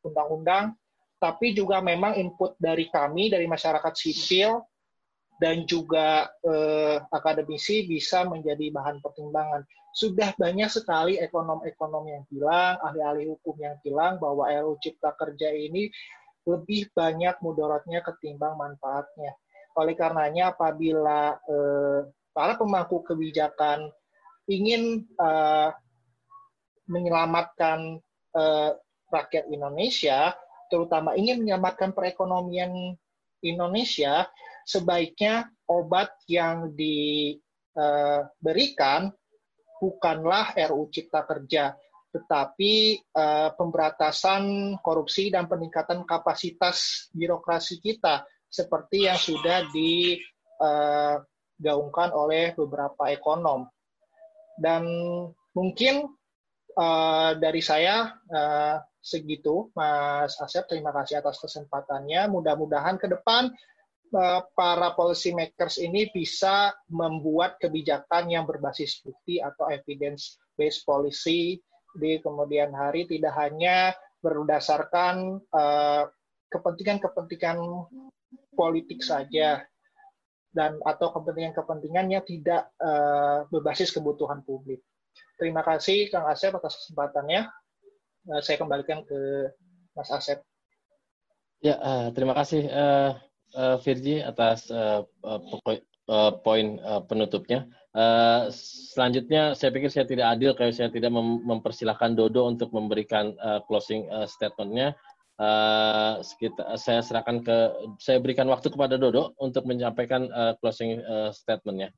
[0.04, 0.74] undang-undang,
[1.16, 4.60] tapi juga memang input dari kami dari masyarakat sipil
[5.42, 9.66] dan juga eh, akademisi bisa menjadi bahan pertimbangan.
[9.94, 15.90] Sudah banyak sekali ekonom-ekonom yang bilang, ahli-ahli hukum yang bilang bahwa RUU Cipta Kerja ini
[16.44, 19.32] lebih banyak mudaratnya ketimbang manfaatnya.
[19.74, 22.00] Oleh karenanya apabila eh,
[22.34, 23.90] para pemangku kebijakan
[24.50, 25.70] ingin eh,
[26.90, 27.98] menyelamatkan
[28.34, 28.70] eh,
[29.10, 30.34] rakyat Indonesia,
[30.68, 32.98] terutama ingin menyelamatkan perekonomian
[33.44, 34.26] Indonesia,
[34.64, 37.80] sebaiknya obat yang diberikan
[39.80, 41.76] bukanlah RU Cipta Kerja,
[42.12, 52.54] tetapi uh, pemberantasan korupsi dan peningkatan kapasitas birokrasi kita seperti yang sudah digaungkan uh, oleh
[52.56, 53.68] beberapa ekonom.
[54.54, 54.86] Dan
[55.50, 56.06] mungkin
[57.38, 58.18] dari saya
[58.98, 60.66] segitu, Mas Asep.
[60.70, 62.26] Terima kasih atas kesempatannya.
[62.30, 63.54] Mudah-mudahan ke depan Eh,
[64.54, 71.58] para policy makers ini bisa membuat kebijakan yang berbasis bukti atau evidence based policy
[71.98, 73.90] di kemudian hari tidak hanya
[74.22, 76.06] berdasarkan uh,
[76.50, 77.58] kepentingan-kepentingan
[78.54, 79.66] politik saja
[80.54, 84.78] dan atau kepentingan-kepentingan yang tidak uh, berbasis kebutuhan publik.
[85.34, 87.50] Terima kasih Kang Asep atas kesempatannya.
[88.40, 89.52] Saya kembalikan ke
[89.92, 90.40] Mas Asep.
[91.60, 91.76] Ya,
[92.16, 92.64] terima kasih.
[93.54, 97.70] Uh, Virgi atas uh, uh, poin uh, penutupnya.
[97.94, 98.50] Uh,
[98.90, 103.62] selanjutnya, saya pikir saya tidak adil kalau saya tidak mem mempersilahkan Dodo untuk memberikan uh,
[103.70, 104.98] closing uh, statementnya.
[105.38, 107.58] Uh, sekitar, saya serahkan ke,
[108.02, 111.94] saya berikan waktu kepada Dodo untuk menyampaikan uh, closing uh, statementnya.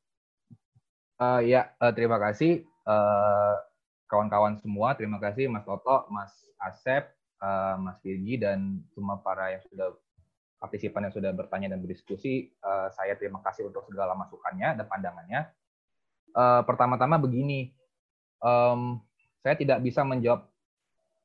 [1.17, 2.69] Uh, ya, uh, terima kasih
[4.13, 4.93] kawan-kawan uh, semua.
[4.93, 9.97] Terima kasih Mas Toto, Mas Asep, uh, Mas Virgi, dan semua para yang sudah
[10.57, 12.53] partisipan yang sudah bertanya dan berdiskusi.
[12.65, 15.41] Uh, saya terima kasih untuk segala masukannya dan pandangannya.
[16.37, 17.73] Uh, pertama-tama begini,
[18.41, 19.01] um,
[19.41, 20.49] saya tidak bisa menjawab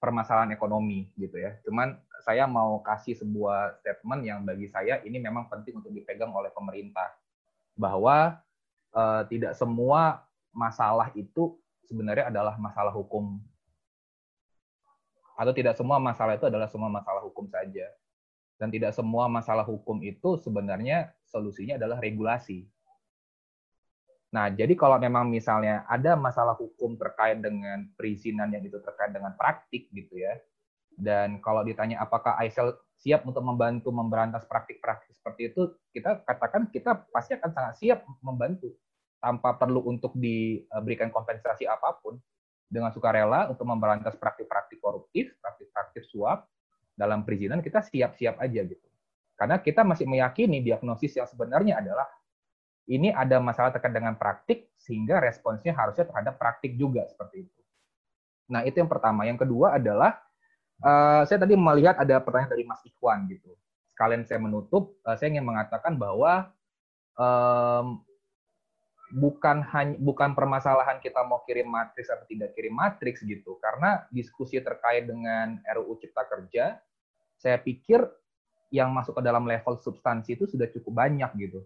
[0.02, 1.60] permasalahan ekonomi gitu ya.
[1.64, 6.54] Cuman saya mau kasih sebuah statement yang bagi saya ini memang penting untuk dipegang oleh
[6.54, 7.10] pemerintah
[7.74, 8.38] bahwa
[8.94, 10.22] uh, tidak semua
[10.54, 13.40] masalah itu sebenarnya adalah masalah hukum
[15.36, 17.88] atau tidak semua masalah itu adalah semua masalah hukum saja
[18.62, 22.70] dan tidak semua masalah hukum itu sebenarnya solusinya adalah regulasi.
[24.30, 29.34] Nah, jadi kalau memang misalnya ada masalah hukum terkait dengan perizinan yang itu terkait dengan
[29.34, 30.38] praktik gitu ya,
[30.94, 37.02] dan kalau ditanya apakah ISL siap untuk membantu memberantas praktik-praktik seperti itu, kita katakan kita
[37.10, 38.78] pasti akan sangat siap membantu
[39.18, 42.22] tanpa perlu untuk diberikan kompensasi apa pun
[42.70, 46.48] dengan sukarela untuk memberantas praktik-praktik koruptif, praktik-praktik suap,
[47.02, 48.88] dalam perizinan kita siap-siap aja gitu.
[49.34, 52.06] Karena kita masih meyakini diagnosis yang sebenarnya adalah
[52.86, 57.62] ini ada masalah terkait dengan praktik sehingga responsnya harusnya terhadap praktik juga seperti itu.
[58.54, 59.26] Nah, itu yang pertama.
[59.26, 60.22] Yang kedua adalah
[60.86, 63.58] uh, saya tadi melihat ada pertanyaan dari Mas Ikhwan gitu.
[63.98, 66.54] Sekalian saya menutup, uh, saya ingin mengatakan bahwa
[67.18, 68.04] um,
[69.12, 74.56] bukan hanya bukan permasalahan kita mau kirim matriks atau tidak kirim matriks gitu karena diskusi
[74.64, 76.80] terkait dengan RUU Cipta Kerja
[77.42, 78.06] saya pikir
[78.70, 81.66] yang masuk ke dalam level substansi itu sudah cukup banyak gitu.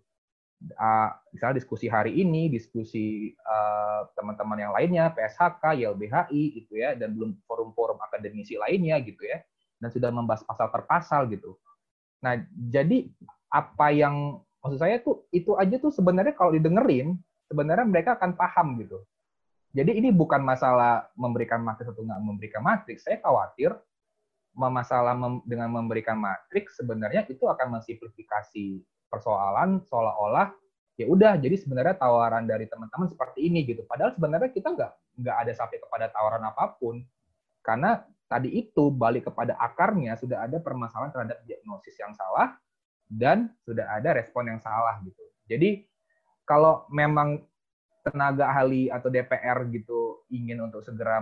[0.80, 7.12] Uh, misalnya diskusi hari ini, diskusi uh, teman-teman yang lainnya, PSHK, YLBHI gitu ya, dan
[7.12, 9.44] belum forum-forum akademisi lainnya gitu ya,
[9.84, 11.60] dan sudah membahas pasal per pasal gitu.
[12.24, 12.40] Nah,
[12.72, 13.06] jadi
[13.52, 17.20] apa yang maksud saya tuh itu aja tuh sebenarnya kalau didengerin,
[17.52, 19.04] sebenarnya mereka akan paham gitu.
[19.76, 23.04] Jadi ini bukan masalah memberikan matriks atau nggak memberikan matriks.
[23.04, 23.76] Saya khawatir
[24.56, 28.80] masalah mem dengan memberikan matriks sebenarnya itu akan mensimplifikasi
[29.12, 30.56] persoalan seolah-olah
[30.96, 33.84] ya udah jadi sebenarnya tawaran dari teman-teman seperti ini gitu.
[33.84, 37.04] Padahal sebenarnya kita nggak nggak ada sampai kepada tawaran apa pun.
[37.60, 38.00] Karena
[38.32, 42.56] tadi itu balik kepada akarnya sudah ada permasalahan terhadap diagnosis yang salah
[43.12, 45.24] dan sudah ada respon yang salah gitu.
[45.46, 45.84] Jadi
[46.48, 47.44] kalau memang
[48.06, 51.18] tenaga ahli atau DPR gitu ingin untuk segera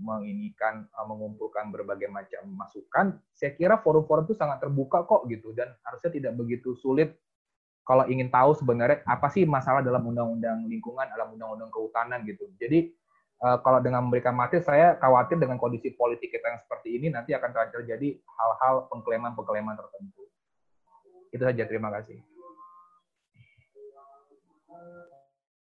[0.00, 5.76] menginikan uh, mengumpulkan berbagai macam masukan, saya kira forum-forum itu sangat terbuka kok gitu dan
[5.84, 7.12] harusnya tidak begitu sulit
[7.84, 12.48] kalau ingin tahu sebenarnya apa sih masalah dalam undang-undang lingkungan, dalam undang-undang kehutanan gitu.
[12.56, 12.94] Jadi
[13.44, 17.36] uh, kalau dengan memberikan materi, saya khawatir dengan kondisi politik kita yang seperti ini nanti
[17.36, 20.24] akan terjadi hal-hal pengklaiman-pengklaiman tertentu.
[21.34, 22.22] Itu saja, terima kasih.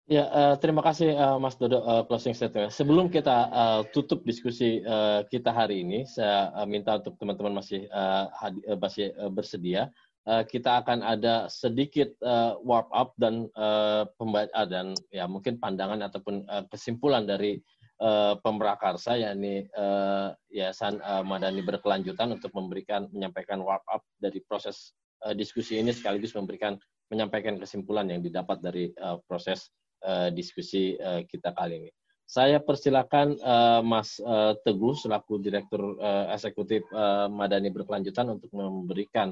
[0.08, 2.72] Ya, uh, terima kasih uh, Mas Dodo uh, closing statement.
[2.72, 7.92] Sebelum kita uh, tutup diskusi uh, kita hari ini, saya uh, minta untuk teman-teman masih
[7.92, 9.92] uh, hadi, uh, masih uh, bersedia
[10.28, 16.04] uh, kita akan ada sedikit uh, warp up dan uh, pembaca dan ya mungkin pandangan
[16.04, 17.64] ataupun uh, kesimpulan dari
[18.04, 24.92] uh, pemrakarsa yakni uh, Yayasan uh, Madani berkelanjutan untuk memberikan menyampaikan warp up dari proses
[25.24, 26.76] uh, diskusi ini sekaligus memberikan
[27.08, 29.72] menyampaikan kesimpulan yang didapat dari uh, proses
[30.04, 31.92] uh, diskusi uh, kita kali ini.
[32.28, 39.32] Saya persilakan uh, Mas uh, Teguh selaku Direktur uh, Eksekutif uh, Madani Berkelanjutan untuk memberikan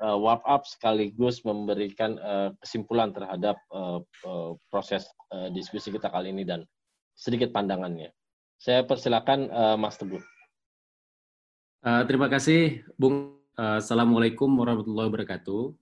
[0.00, 5.04] uh, warp up sekaligus memberikan uh, kesimpulan terhadap uh, uh, proses
[5.36, 6.64] uh, diskusi kita kali ini dan
[7.12, 8.08] sedikit pandangannya.
[8.56, 10.24] Saya persilakan uh, Mas Teguh.
[11.84, 13.36] Uh, terima kasih, Bung.
[13.52, 15.76] Uh, Assalamualaikum warahmatullahi wabarakatuh.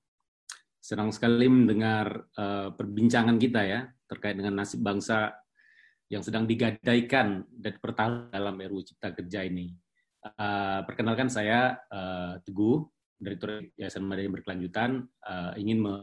[0.83, 5.37] Senang sekali mendengar uh, perbincangan kita ya terkait dengan nasib bangsa
[6.09, 9.77] yang sedang digadaikan dan pertahanan dalam RUU Cipta Kerja ini.
[10.25, 12.83] Uh, perkenalkan saya uh, Teguh,
[13.21, 15.95] Direktur Yayasan Madani Berkelanjutan, uh, ingin me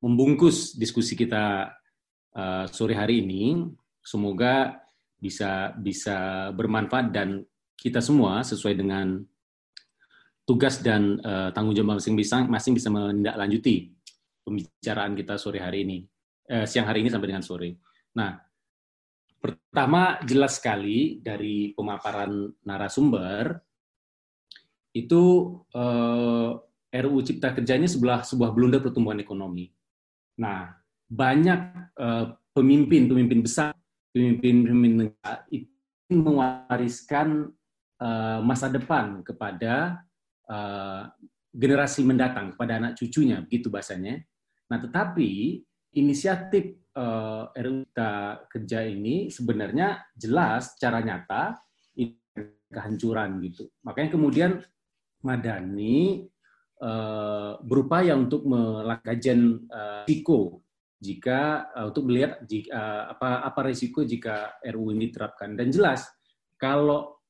[0.00, 1.76] membungkus diskusi kita
[2.36, 3.68] uh, sore hari ini.
[4.00, 4.80] Semoga
[5.20, 7.44] bisa bisa bermanfaat dan
[7.76, 9.20] kita semua sesuai dengan
[10.48, 13.92] tugas dan uh, tanggung jawab masing-masing masing bisa menindaklanjuti
[14.40, 15.98] pembicaraan kita sore hari ini,
[16.50, 17.78] uh, siang hari ini sampai dengan sore.
[18.18, 18.50] Nah,
[19.40, 23.56] Pertama, jelas sekali dari pemaparan narasumber,
[24.92, 25.22] itu
[25.72, 26.50] eh,
[27.00, 29.72] RUU Cipta Kerja ini sebelah sebuah blunder pertumbuhan ekonomi.
[30.44, 30.68] Nah,
[31.08, 31.60] banyak
[31.96, 33.72] eh, pemimpin-pemimpin besar,
[34.12, 37.48] pemimpin-pemimpin negara itu mewariskan
[37.96, 40.04] eh, masa depan kepada
[40.52, 41.02] eh,
[41.48, 44.20] generasi mendatang, kepada anak cucunya, begitu bahasanya.
[44.68, 45.64] Nah, tetapi
[45.96, 47.86] inisiatif uh, eh, RUU
[48.46, 51.58] Kerja ini sebenarnya jelas secara nyata
[52.70, 53.66] kehancuran gitu.
[53.82, 54.50] Makanya kemudian
[55.26, 56.24] Madani
[56.80, 60.64] uh, berupaya untuk melakukan uh, risiko
[61.00, 66.08] jika uh, untuk melihat jika, uh, apa apa risiko jika RUU ini diterapkan dan jelas
[66.56, 67.20] kalau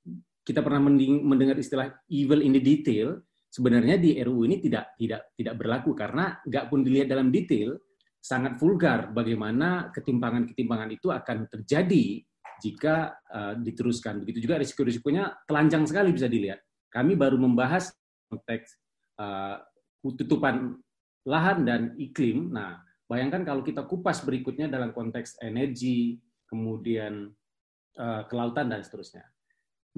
[0.42, 0.82] kita pernah
[1.22, 3.18] mendengar istilah evil in the detail
[3.50, 7.74] sebenarnya di RUU ini tidak tidak tidak berlaku karena nggak pun dilihat dalam detail
[8.20, 12.20] sangat vulgar bagaimana ketimpangan-ketimpangan itu akan terjadi
[12.61, 14.20] jika uh, diteruskan.
[14.20, 16.61] Begitu juga risiko-risikonya telanjang sekali bisa dilihat.
[16.92, 17.88] Kami baru membahas
[18.28, 18.76] konteks
[19.16, 19.56] uh,
[20.04, 20.76] tutupan
[21.24, 22.52] lahan dan iklim.
[22.52, 27.33] Nah, bayangkan kalau kita kupas berikutnya dalam konteks energi, kemudian
[27.96, 29.24] uh, kelautan dan seterusnya.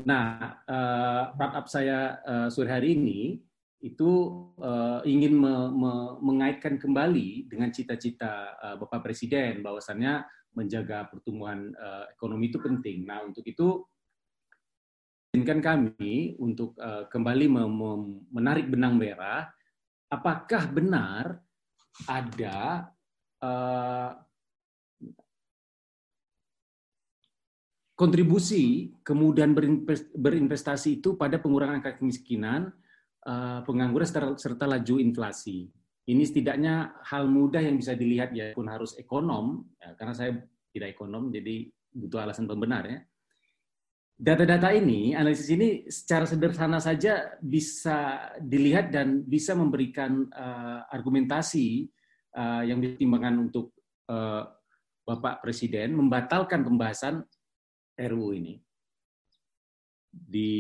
[0.07, 3.37] Nah, uh, wrap up saya uh, sore hari ini
[3.83, 4.11] itu
[4.63, 5.93] uh, ingin me, me,
[6.23, 10.23] mengaitkan kembali dengan cita-cita uh, Bapak Presiden bahwasannya
[10.55, 13.03] menjaga pertumbuhan uh, ekonomi itu penting.
[13.03, 13.83] Nah, untuk itu
[15.35, 17.91] izinkan kami untuk uh, kembali me, me,
[18.31, 19.51] menarik benang merah
[20.13, 21.41] apakah benar
[22.05, 22.93] ada
[23.41, 24.13] uh,
[27.97, 29.57] kontribusi kemudian
[30.13, 32.69] berinvestasi itu pada pengurangan angka kemiskinan
[33.63, 35.71] pengangguran serta, laju inflasi.
[36.03, 40.35] Ini setidaknya hal mudah yang bisa dilihat ya pun harus ekonom, ya, karena saya
[40.75, 42.99] tidak ekonom, jadi butuh alasan pembenar ya.
[44.23, 51.91] Data-data ini, analisis ini secara sederhana saja bisa dilihat dan bisa memberikan uh, argumentasi
[52.35, 53.75] uh, yang dipertimbangkan untuk
[54.11, 54.47] uh,
[55.03, 57.23] Bapak Presiden membatalkan pembahasan
[57.99, 58.55] RUU ini.
[60.07, 60.53] Di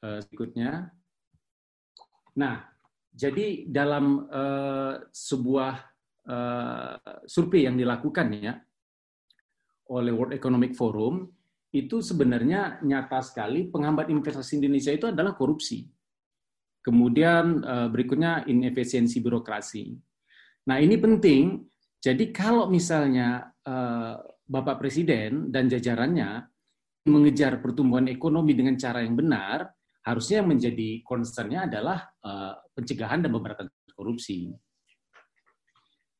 [0.00, 0.88] uh, berikutnya,
[2.38, 2.62] Nah,
[3.10, 5.74] jadi dalam uh, sebuah
[6.30, 8.54] uh, survei yang dilakukan ya
[9.90, 11.26] oleh World Economic Forum
[11.74, 15.86] itu sebenarnya nyata sekali penghambat investasi Indonesia itu adalah korupsi.
[16.80, 19.94] Kemudian uh, berikutnya inefisiensi birokrasi.
[20.70, 21.66] Nah ini penting.
[22.00, 24.16] Jadi kalau misalnya uh,
[24.48, 26.48] Bapak Presiden dan jajarannya
[27.04, 29.68] mengejar pertumbuhan ekonomi dengan cara yang benar,
[30.04, 34.48] harusnya yang menjadi concernnya adalah uh, pencegahan dan pemberantasan korupsi.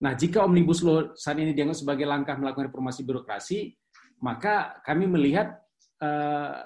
[0.01, 3.73] Nah, jika Omnibus Law saat ini dianggap sebagai langkah melakukan reformasi birokrasi,
[4.21, 5.61] maka kami melihat
[6.01, 6.61] uh,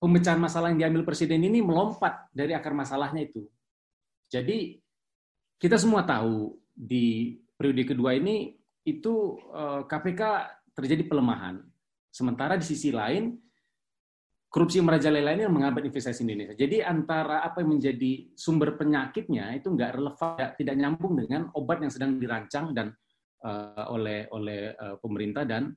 [0.00, 3.44] pemecahan masalah yang diambil Presiden ini melompat dari akar masalahnya itu.
[4.28, 4.80] Jadi,
[5.60, 10.22] kita semua tahu di periode kedua ini itu uh, eh, KPK
[10.74, 11.62] terjadi pelemahan.
[12.10, 13.38] Sementara di sisi lain,
[14.52, 16.52] korupsi merajalela ini menghambat investasi Indonesia.
[16.52, 21.88] Jadi antara apa yang menjadi sumber penyakitnya itu nggak relevan, tidak nyambung dengan obat yang
[21.88, 22.92] sedang dirancang dan
[23.48, 25.72] uh, oleh oleh uh, pemerintah dan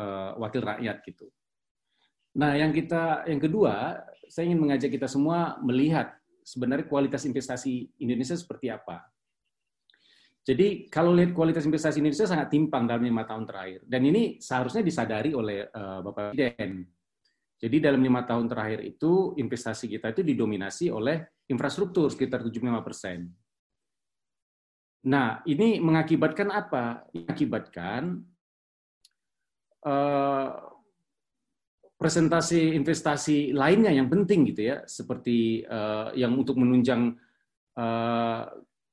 [0.00, 1.28] uh, wakil rakyat gitu.
[2.40, 6.16] Nah, yang kita yang kedua, saya ingin mengajak kita semua melihat
[6.48, 9.04] sebenarnya kualitas investasi Indonesia seperti apa.
[10.48, 13.84] Jadi kalau lihat kualitas investasi Indonesia sangat timpang dalam lima tahun terakhir.
[13.84, 16.88] Dan ini seharusnya disadari oleh uh, Bapak Presiden.
[17.58, 23.26] Jadi dalam lima tahun terakhir itu investasi kita itu didominasi oleh infrastruktur sekitar 75 persen.
[25.10, 27.02] Nah, ini mengakibatkan apa?
[27.10, 28.22] Mengakibatkan
[29.82, 30.50] uh,
[31.98, 37.18] presentasi investasi lainnya yang penting gitu ya, seperti uh, yang untuk menunjang
[37.74, 38.42] uh,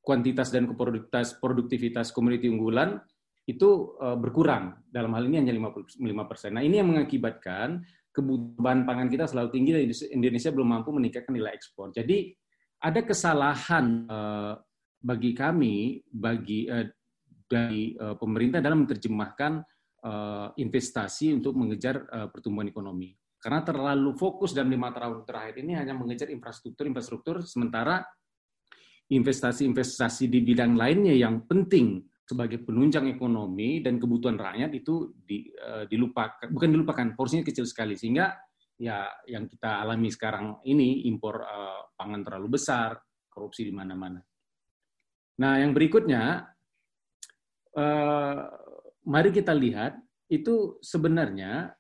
[0.02, 2.98] kuantitas dan produktivitas produktivitas komoditi unggulan
[3.46, 4.82] itu berkurang.
[4.90, 6.58] Dalam hal ini hanya 55 persen.
[6.58, 7.86] Nah ini yang mengakibatkan
[8.16, 9.84] kebutuhan pangan kita selalu tinggi dan
[10.16, 11.92] Indonesia belum mampu meningkatkan nilai ekspor.
[11.92, 12.32] Jadi
[12.80, 14.56] ada kesalahan uh,
[15.04, 16.88] bagi kami, bagi uh,
[17.46, 19.62] dari uh, pemerintah dalam menerjemahkan
[20.08, 23.14] uh, investasi untuk mengejar uh, pertumbuhan ekonomi.
[23.38, 28.02] Karena terlalu fokus dalam lima tahun terakhir ini hanya mengejar infrastruktur-infrastruktur, sementara
[29.06, 35.86] investasi-investasi di bidang lainnya yang penting sebagai penunjang ekonomi dan kebutuhan rakyat itu di, uh,
[35.86, 38.34] dilupakan bukan dilupakan porsinya kecil sekali sehingga
[38.82, 42.98] ya yang kita alami sekarang ini impor uh, pangan terlalu besar
[43.30, 44.20] korupsi di mana-mana.
[45.38, 46.50] Nah yang berikutnya
[47.78, 48.42] uh,
[49.06, 49.94] mari kita lihat
[50.26, 51.78] itu sebenarnya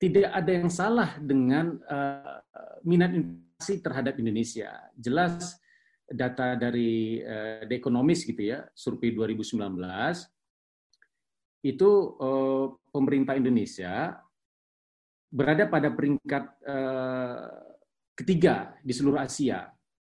[0.00, 2.40] tidak ada yang salah dengan uh,
[2.82, 4.90] minat investasi terhadap Indonesia.
[4.98, 5.61] Jelas
[6.08, 9.62] data dari uh, The Economist gitu ya, survei 2019
[11.62, 14.18] itu uh, pemerintah Indonesia
[15.30, 17.46] berada pada peringkat uh,
[18.18, 19.70] ketiga di seluruh Asia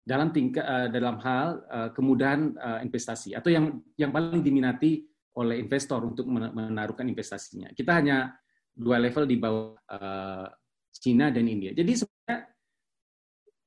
[0.05, 5.05] dalam tingkat uh, dalam hal uh, kemudahan uh, investasi atau yang yang paling diminati
[5.35, 7.73] oleh investor untuk menaruhkan investasinya.
[7.75, 8.33] Kita hanya
[8.71, 10.47] dua level di bawah uh,
[10.95, 11.75] Cina dan India.
[11.75, 12.39] Jadi sebenarnya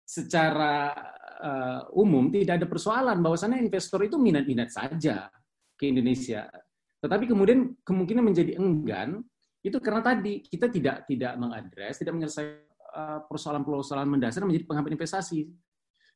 [0.07, 0.95] secara
[1.41, 5.29] uh, umum tidak ada persoalan bahwasannya investor itu minat-minat saja
[5.77, 6.49] ke Indonesia.
[6.97, 9.21] Tetapi kemudian kemungkinan menjadi enggan
[9.61, 15.45] itu karena tadi kita tidak tidak mengadres, tidak menyelesaikan uh, persoalan-persoalan mendasar menjadi penghambat investasi,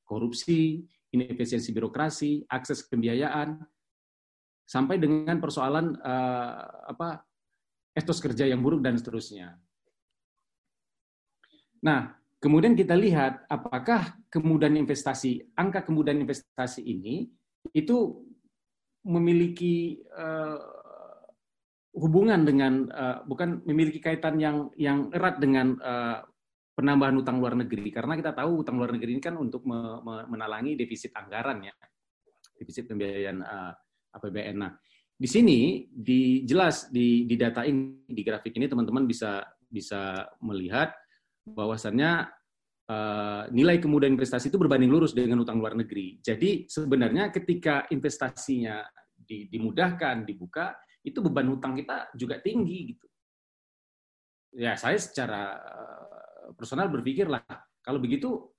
[0.05, 0.81] korupsi,
[1.13, 3.59] inefisiensi birokrasi, akses pembiayaan,
[4.65, 7.27] sampai dengan persoalan uh, apa
[7.91, 9.59] etos kerja yang buruk dan seterusnya.
[11.83, 17.29] Nah, Kemudian kita lihat apakah kemudahan investasi, angka kemudahan investasi ini
[17.69, 18.17] itu
[19.05, 20.57] memiliki uh,
[21.93, 26.25] hubungan dengan uh, bukan memiliki kaitan yang yang erat dengan uh,
[26.73, 30.25] penambahan utang luar negeri karena kita tahu utang luar negeri ini kan untuk me, me,
[30.25, 31.73] menalangi defisit anggaran ya
[32.57, 33.73] defisit pembiayaan uh,
[34.17, 34.55] APBN.
[34.57, 34.73] Nah
[35.13, 40.89] di sini di jelas di di data ini di grafik ini teman-teman bisa bisa melihat
[41.45, 42.29] bahwasannya
[42.89, 46.21] uh, nilai kemudahan investasi itu berbanding lurus dengan utang luar negeri.
[46.21, 48.85] Jadi sebenarnya ketika investasinya
[49.15, 53.07] di, dimudahkan, dibuka, itu beban hutang kita juga tinggi gitu.
[54.61, 57.41] Ya saya secara uh, personal berpikirlah
[57.81, 58.51] kalau begitu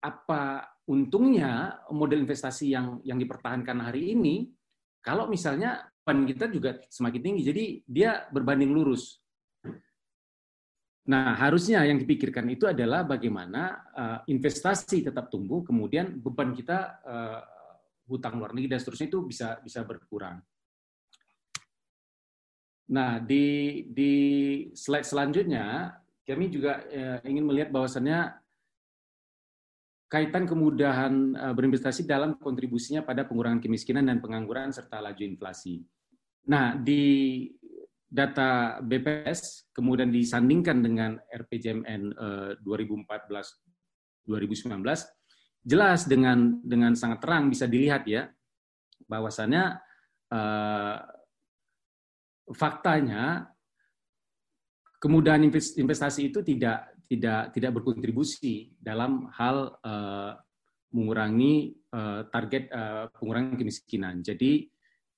[0.00, 4.48] apa untungnya model investasi yang yang dipertahankan hari ini
[5.04, 7.42] kalau misalnya beban kita juga semakin tinggi.
[7.46, 9.19] Jadi dia berbanding lurus
[11.08, 13.62] Nah, harusnya yang dipikirkan itu adalah bagaimana
[13.96, 17.40] uh, investasi tetap tumbuh, kemudian beban kita uh,
[18.04, 20.44] hutang luar negeri dan seterusnya itu bisa bisa berkurang.
[22.92, 23.46] Nah, di
[23.88, 24.14] di
[24.76, 28.36] slide selanjutnya kami juga uh, ingin melihat bahwasannya
[30.10, 35.86] kaitan kemudahan berinvestasi dalam kontribusinya pada pengurangan kemiskinan dan pengangguran serta laju inflasi.
[36.50, 37.46] Nah, di
[38.10, 42.18] data BPS kemudian disandingkan dengan RPJMN
[42.58, 43.06] 2014
[44.26, 44.82] 2019
[45.62, 48.26] jelas dengan dengan sangat terang bisa dilihat ya
[49.06, 49.78] bahwasannya
[50.34, 50.96] uh,
[52.50, 53.46] faktanya
[54.98, 55.46] kemudahan
[55.78, 60.34] investasi itu tidak tidak tidak berkontribusi dalam hal uh,
[60.94, 64.22] mengurangi uh, target uh, pengurangan kemiskinan.
[64.22, 64.66] Jadi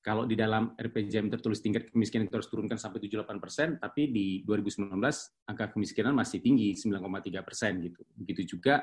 [0.03, 4.99] kalau di dalam RPJM tertulis tingkat kemiskinan terus turunkan sampai 78 persen, tapi di 2019
[5.47, 8.03] angka kemiskinan masih tinggi 9,3 persen gitu.
[8.19, 8.83] Begitu juga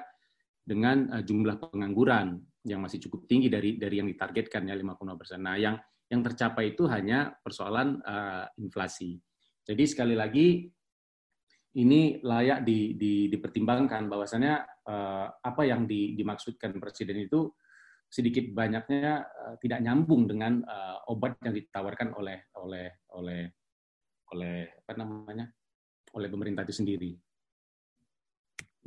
[0.63, 5.43] dengan uh, jumlah pengangguran yang masih cukup tinggi dari dari yang ditargetkan ya 5,0 persen.
[5.43, 5.76] Nah, yang
[6.07, 9.20] yang tercapai itu hanya persoalan uh, inflasi.
[9.67, 10.65] Jadi sekali lagi
[11.78, 14.55] ini layak di, di, dipertimbangkan bahwasannya
[14.89, 17.45] uh, apa yang di, dimaksudkan presiden itu
[18.10, 23.41] sedikit banyaknya uh, tidak nyambung dengan uh, obat yang ditawarkan oleh oleh oleh
[24.34, 25.45] oleh apa namanya
[26.18, 27.12] oleh pemerintah itu sendiri.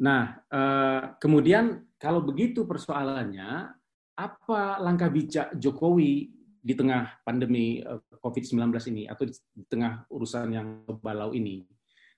[0.02, 3.70] Nah, uh, kemudian kalau begitu persoalannya,
[4.18, 9.34] apa langkah bijak Jokowi di tengah pandemi eh, COVID-19 ini atau di
[9.70, 10.68] tengah urusan yang
[10.98, 11.62] balau ini?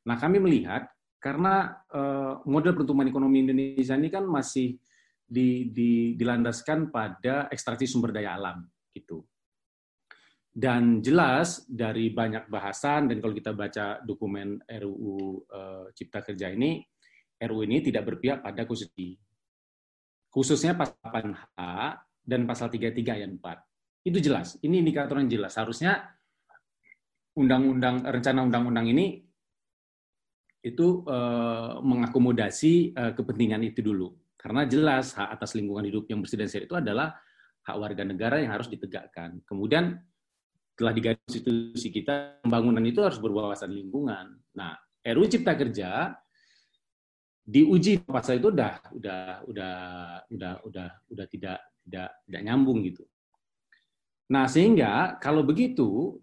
[0.09, 0.89] Nah, kami melihat
[1.21, 4.77] karena uh, model pertumbuhan ekonomi Indonesia ini kan masih
[5.25, 8.62] di, di, dilandaskan pada ekstraksi sumber daya alam
[8.93, 9.25] gitu.
[10.55, 16.79] Dan jelas dari banyak bahasan dan kalau kita baca dokumen RUU eh, Cipta Kerja ini,
[17.43, 19.18] RUU ini tidak berpihak pada khususnya
[20.31, 21.59] khususnya pasal 8H
[22.22, 24.11] dan pasal 33 ayat 4.
[24.11, 24.59] Itu jelas.
[24.62, 25.55] Ini indikator yang jelas.
[25.55, 26.14] Harusnya
[27.35, 29.22] undang-undang rencana undang-undang ini
[30.64, 34.11] itu uh, mengakomodasi uh, kepentingan itu dulu.
[34.45, 37.17] Karena jelas hak atas lingkungan hidup yang bersih dan sehat itu adalah
[37.65, 39.41] hak warga negara yang harus ditegakkan.
[39.49, 39.97] Kemudian
[40.77, 44.37] telah digaris konstitusi kita, pembangunan itu harus berwawasan lingkungan.
[44.53, 46.13] Nah, RUU Cipta Kerja
[47.41, 49.75] diuji pasal itu udah udah udah
[50.29, 53.09] udah udah udah tidak tidak tidak nyambung gitu.
[54.29, 56.21] Nah, sehingga kalau begitu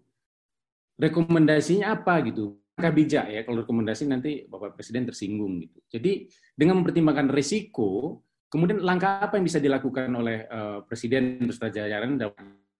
[0.94, 2.61] rekomendasinya apa gitu?
[2.72, 5.78] Langkah bijak ya kalau rekomendasi nanti Bapak Presiden tersinggung gitu.
[5.92, 12.16] Jadi dengan mempertimbangkan risiko, kemudian langkah apa yang bisa dilakukan oleh uh, Presiden beserta jajaran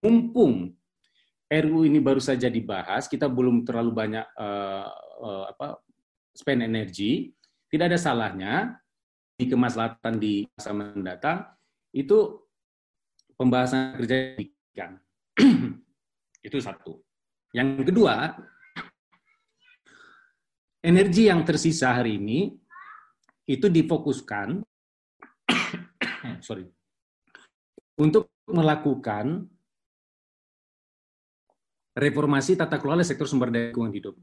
[0.03, 0.72] mumpung
[1.53, 4.88] RU ini baru saja dibahas, kita belum terlalu banyak uh,
[5.20, 5.84] uh, apa
[6.32, 7.28] spend energi,
[7.68, 8.53] tidak ada salahnya
[9.36, 11.45] di kemaslahatan di masa mendatang
[11.93, 12.40] itu
[13.36, 14.40] pembahasan kerja
[16.49, 17.05] itu satu.
[17.53, 18.32] Yang kedua,
[20.82, 22.50] energi yang tersisa hari ini
[23.46, 24.60] itu difokuskan
[26.46, 26.66] sorry
[27.98, 29.46] untuk melakukan
[31.94, 34.14] reformasi tata kelola sektor sumber daya lingkungan hidup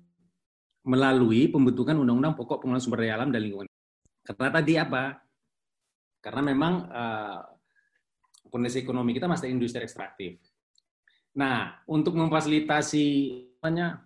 [0.84, 3.68] melalui pembentukan undang-undang pokok pengelolaan sumber daya alam dan lingkungan.
[4.26, 5.04] Karena tadi apa?
[6.20, 7.40] Karena memang uh,
[8.50, 10.42] kondisi ekonomi kita masih industri ekstraktif.
[11.38, 13.06] Nah, untuk memfasilitasi
[13.62, 14.02] namanya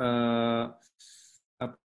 [0.00, 0.72] uh,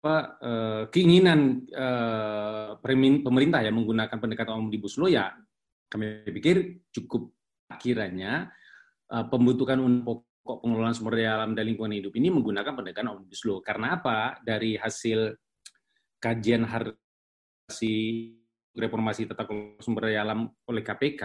[0.03, 2.75] apa, uh, keinginan uh,
[3.23, 5.31] pemerintah ya menggunakan pendekatan omnibus law ya
[5.87, 7.31] kami pikir cukup
[7.79, 8.51] kiranya
[9.07, 13.63] uh, pembentukan pokok pengelolaan sumber daya alam dan lingkungan hidup ini menggunakan pendekatan omnibus law.
[13.63, 14.43] Karena apa?
[14.43, 15.39] Dari hasil
[16.19, 17.95] kajian harsi
[18.75, 21.23] reformasi tata kelola sumber daya alam oleh KPK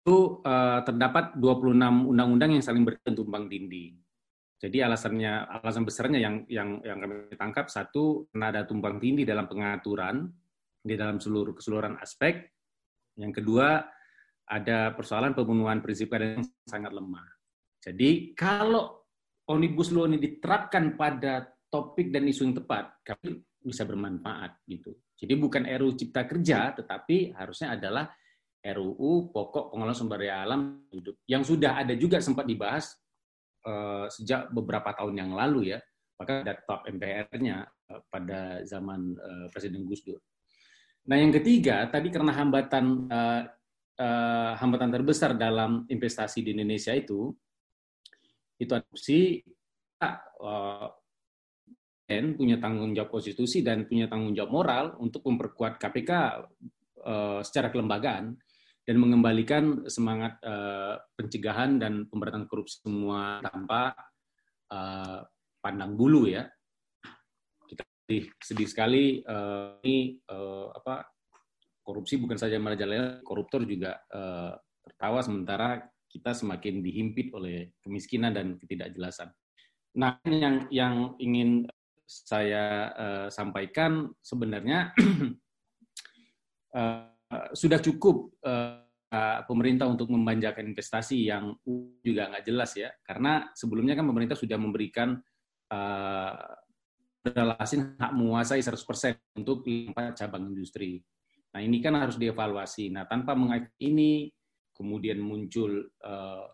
[0.00, 1.76] itu uh, terdapat 26
[2.08, 4.00] undang-undang yang saling tumbang dinding.
[4.60, 9.48] Jadi alasannya alasan besarnya yang yang yang kami tangkap satu karena ada tumpang tindih dalam
[9.48, 10.28] pengaturan
[10.84, 12.44] di dalam seluruh keseluruhan aspek.
[13.16, 13.80] Yang kedua
[14.44, 17.24] ada persoalan pemenuhan prinsip keadilan yang sangat lemah.
[17.80, 19.00] Jadi kalau
[19.48, 24.92] omnibus law ini diterapkan pada topik dan isu yang tepat, kami bisa bermanfaat gitu.
[25.16, 28.12] Jadi bukan RUU Cipta Kerja, tetapi harusnya adalah
[28.60, 32.92] RUU Pokok Pengelolaan Sumber Daya Alam Hidup yang sudah ada juga sempat dibahas
[33.64, 35.78] uh, sejak beberapa tahun yang lalu ya,
[36.20, 40.20] maka ada top MPR-nya eh, pada zaman uh, Presiden Gus Dur.
[41.08, 43.08] Nah yang ketiga tadi karena hambatan
[44.56, 47.32] hambatan terbesar dalam investasi di Indonesia itu
[48.60, 49.40] itu adopsi
[50.00, 50.88] uh,
[52.08, 56.10] punya tanggung jawab konstitusi dan punya tanggung jawab moral untuk memperkuat KPK
[57.44, 58.36] secara kelembagaan
[58.90, 63.94] dan mengembalikan semangat uh, pencegahan dan pemberantasan korupsi semua tanpa
[64.66, 65.22] uh,
[65.62, 66.50] pandang bulu ya.
[67.70, 71.06] Kita sedih, sedih sekali uh, ini uh, apa
[71.86, 78.58] korupsi bukan saja merajalela, koruptor juga uh, tertawa sementara kita semakin dihimpit oleh kemiskinan dan
[78.58, 79.30] ketidakjelasan.
[80.02, 81.62] Nah, yang yang ingin
[82.10, 84.90] saya uh, sampaikan sebenarnya
[86.74, 87.06] uh,
[87.54, 88.82] sudah cukup uh,
[89.46, 91.54] pemerintah untuk membanjakan investasi yang
[92.02, 95.18] juga nggak jelas ya, karena sebelumnya kan pemerintah sudah memberikan
[95.70, 96.34] uh,
[97.20, 101.02] hak menguasai 100% untuk empat cabang industri.
[101.50, 102.94] Nah ini kan harus dievaluasi.
[102.94, 104.30] Nah tanpa mengait ini,
[104.72, 106.46] kemudian muncul uh,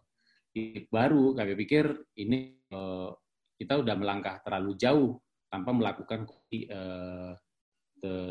[0.89, 3.13] baru, kami pikir ini uh,
[3.61, 5.21] kita sudah melangkah terlalu jauh
[5.53, 6.25] tanpa melakukan
[6.73, 7.33] uh,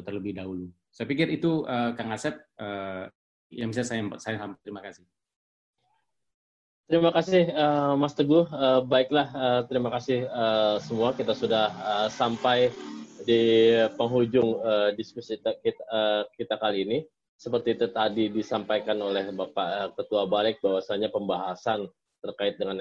[0.02, 0.68] terlebih dahulu.
[0.96, 3.12] Saya pikir itu uh, Kang Asep uh,
[3.52, 5.04] yang bisa saya saya terima kasih.
[6.88, 8.48] Terima kasih uh, Mas Teguh.
[8.48, 11.12] Uh, baiklah, uh, terima kasih uh, semua.
[11.12, 12.72] Kita sudah uh, sampai
[13.28, 16.98] di penghujung uh, diskusi kita, uh, kita kali ini.
[17.36, 21.92] Seperti itu tadi disampaikan oleh Bapak Ketua Balik bahwasanya pembahasan
[22.24, 22.80] terkait dengan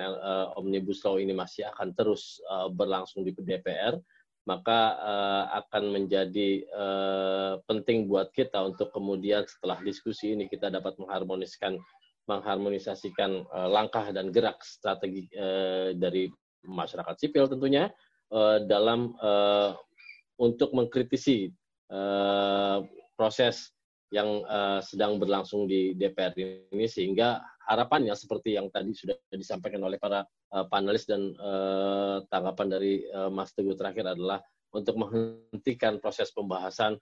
[0.55, 2.39] Omnibus Law ini masih akan terus
[2.71, 3.99] berlangsung di DPR
[4.45, 11.01] maka uh, akan menjadi uh, penting buat kita untuk kemudian setelah diskusi ini kita dapat
[11.01, 11.81] mengharmoniskan
[12.29, 16.29] mengharmonisasikan uh, langkah dan gerak strategi uh, dari
[16.65, 17.89] masyarakat sipil tentunya
[18.33, 19.77] uh, dalam uh,
[20.37, 21.53] untuk mengkritisi
[21.93, 22.85] uh,
[23.17, 23.73] proses
[24.15, 29.99] yang uh, sedang berlangsung di DPR ini sehingga harapannya seperti yang tadi sudah disampaikan oleh
[29.99, 30.23] para
[30.55, 34.39] uh, panelis dan uh, tanggapan dari uh, Mas Teguh terakhir adalah
[34.71, 36.99] untuk menghentikan proses pembahasan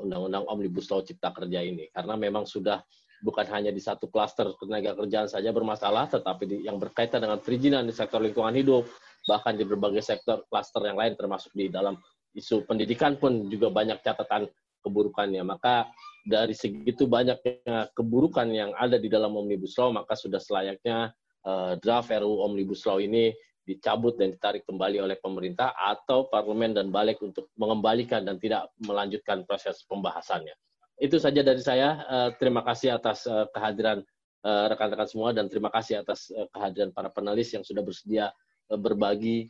[0.00, 1.84] undang-undang Omnibus Law Cipta Kerja ini.
[1.92, 2.80] Karena memang sudah
[3.20, 7.84] bukan hanya di satu klaster tenaga kerjaan saja bermasalah tetapi di, yang berkaitan dengan perizinan
[7.84, 8.88] di sektor lingkungan hidup
[9.28, 12.00] bahkan di berbagai sektor klaster yang lain termasuk di dalam
[12.32, 14.48] isu pendidikan pun juga banyak catatan
[14.82, 15.44] keburukannya.
[15.46, 15.88] Maka
[16.22, 21.10] dari segitu banyaknya keburukan yang ada di dalam Omnibus Law, maka sudah selayaknya
[21.42, 26.90] uh, draft RUU Omnibus Law ini dicabut dan ditarik kembali oleh pemerintah atau parlemen dan
[26.90, 30.54] balik untuk mengembalikan dan tidak melanjutkan proses pembahasannya.
[30.98, 32.02] Itu saja dari saya.
[32.06, 34.02] Uh, terima kasih atas uh, kehadiran
[34.42, 38.34] rekan-rekan uh, semua dan terima kasih atas kehadiran para panelis yang sudah bersedia
[38.74, 39.46] berbagi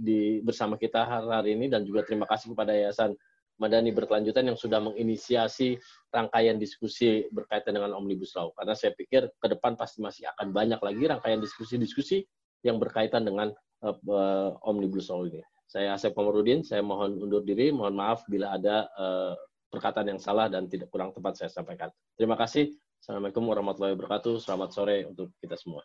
[0.00, 3.14] di bersama kita hari ini dan juga terima kasih kepada Yayasan
[3.56, 5.80] Madani berkelanjutan yang sudah menginisiasi
[6.12, 8.52] rangkaian diskusi berkaitan dengan Omnibus Law.
[8.52, 12.24] Karena saya pikir ke depan pasti masih akan banyak lagi rangkaian diskusi-diskusi
[12.60, 13.52] yang berkaitan dengan
[13.84, 15.40] uh, Omnibus Law ini.
[15.66, 19.34] Saya Asep Komarudin, saya mohon undur diri, mohon maaf bila ada uh,
[19.72, 21.90] perkataan yang salah dan tidak kurang tepat saya sampaikan.
[22.14, 22.70] Terima kasih.
[23.02, 24.40] Assalamualaikum warahmatullahi wabarakatuh.
[24.40, 25.82] Selamat sore untuk kita semua.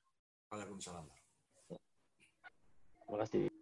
[0.53, 1.05] Waalaikumsalam.
[3.07, 3.61] Terima kasih.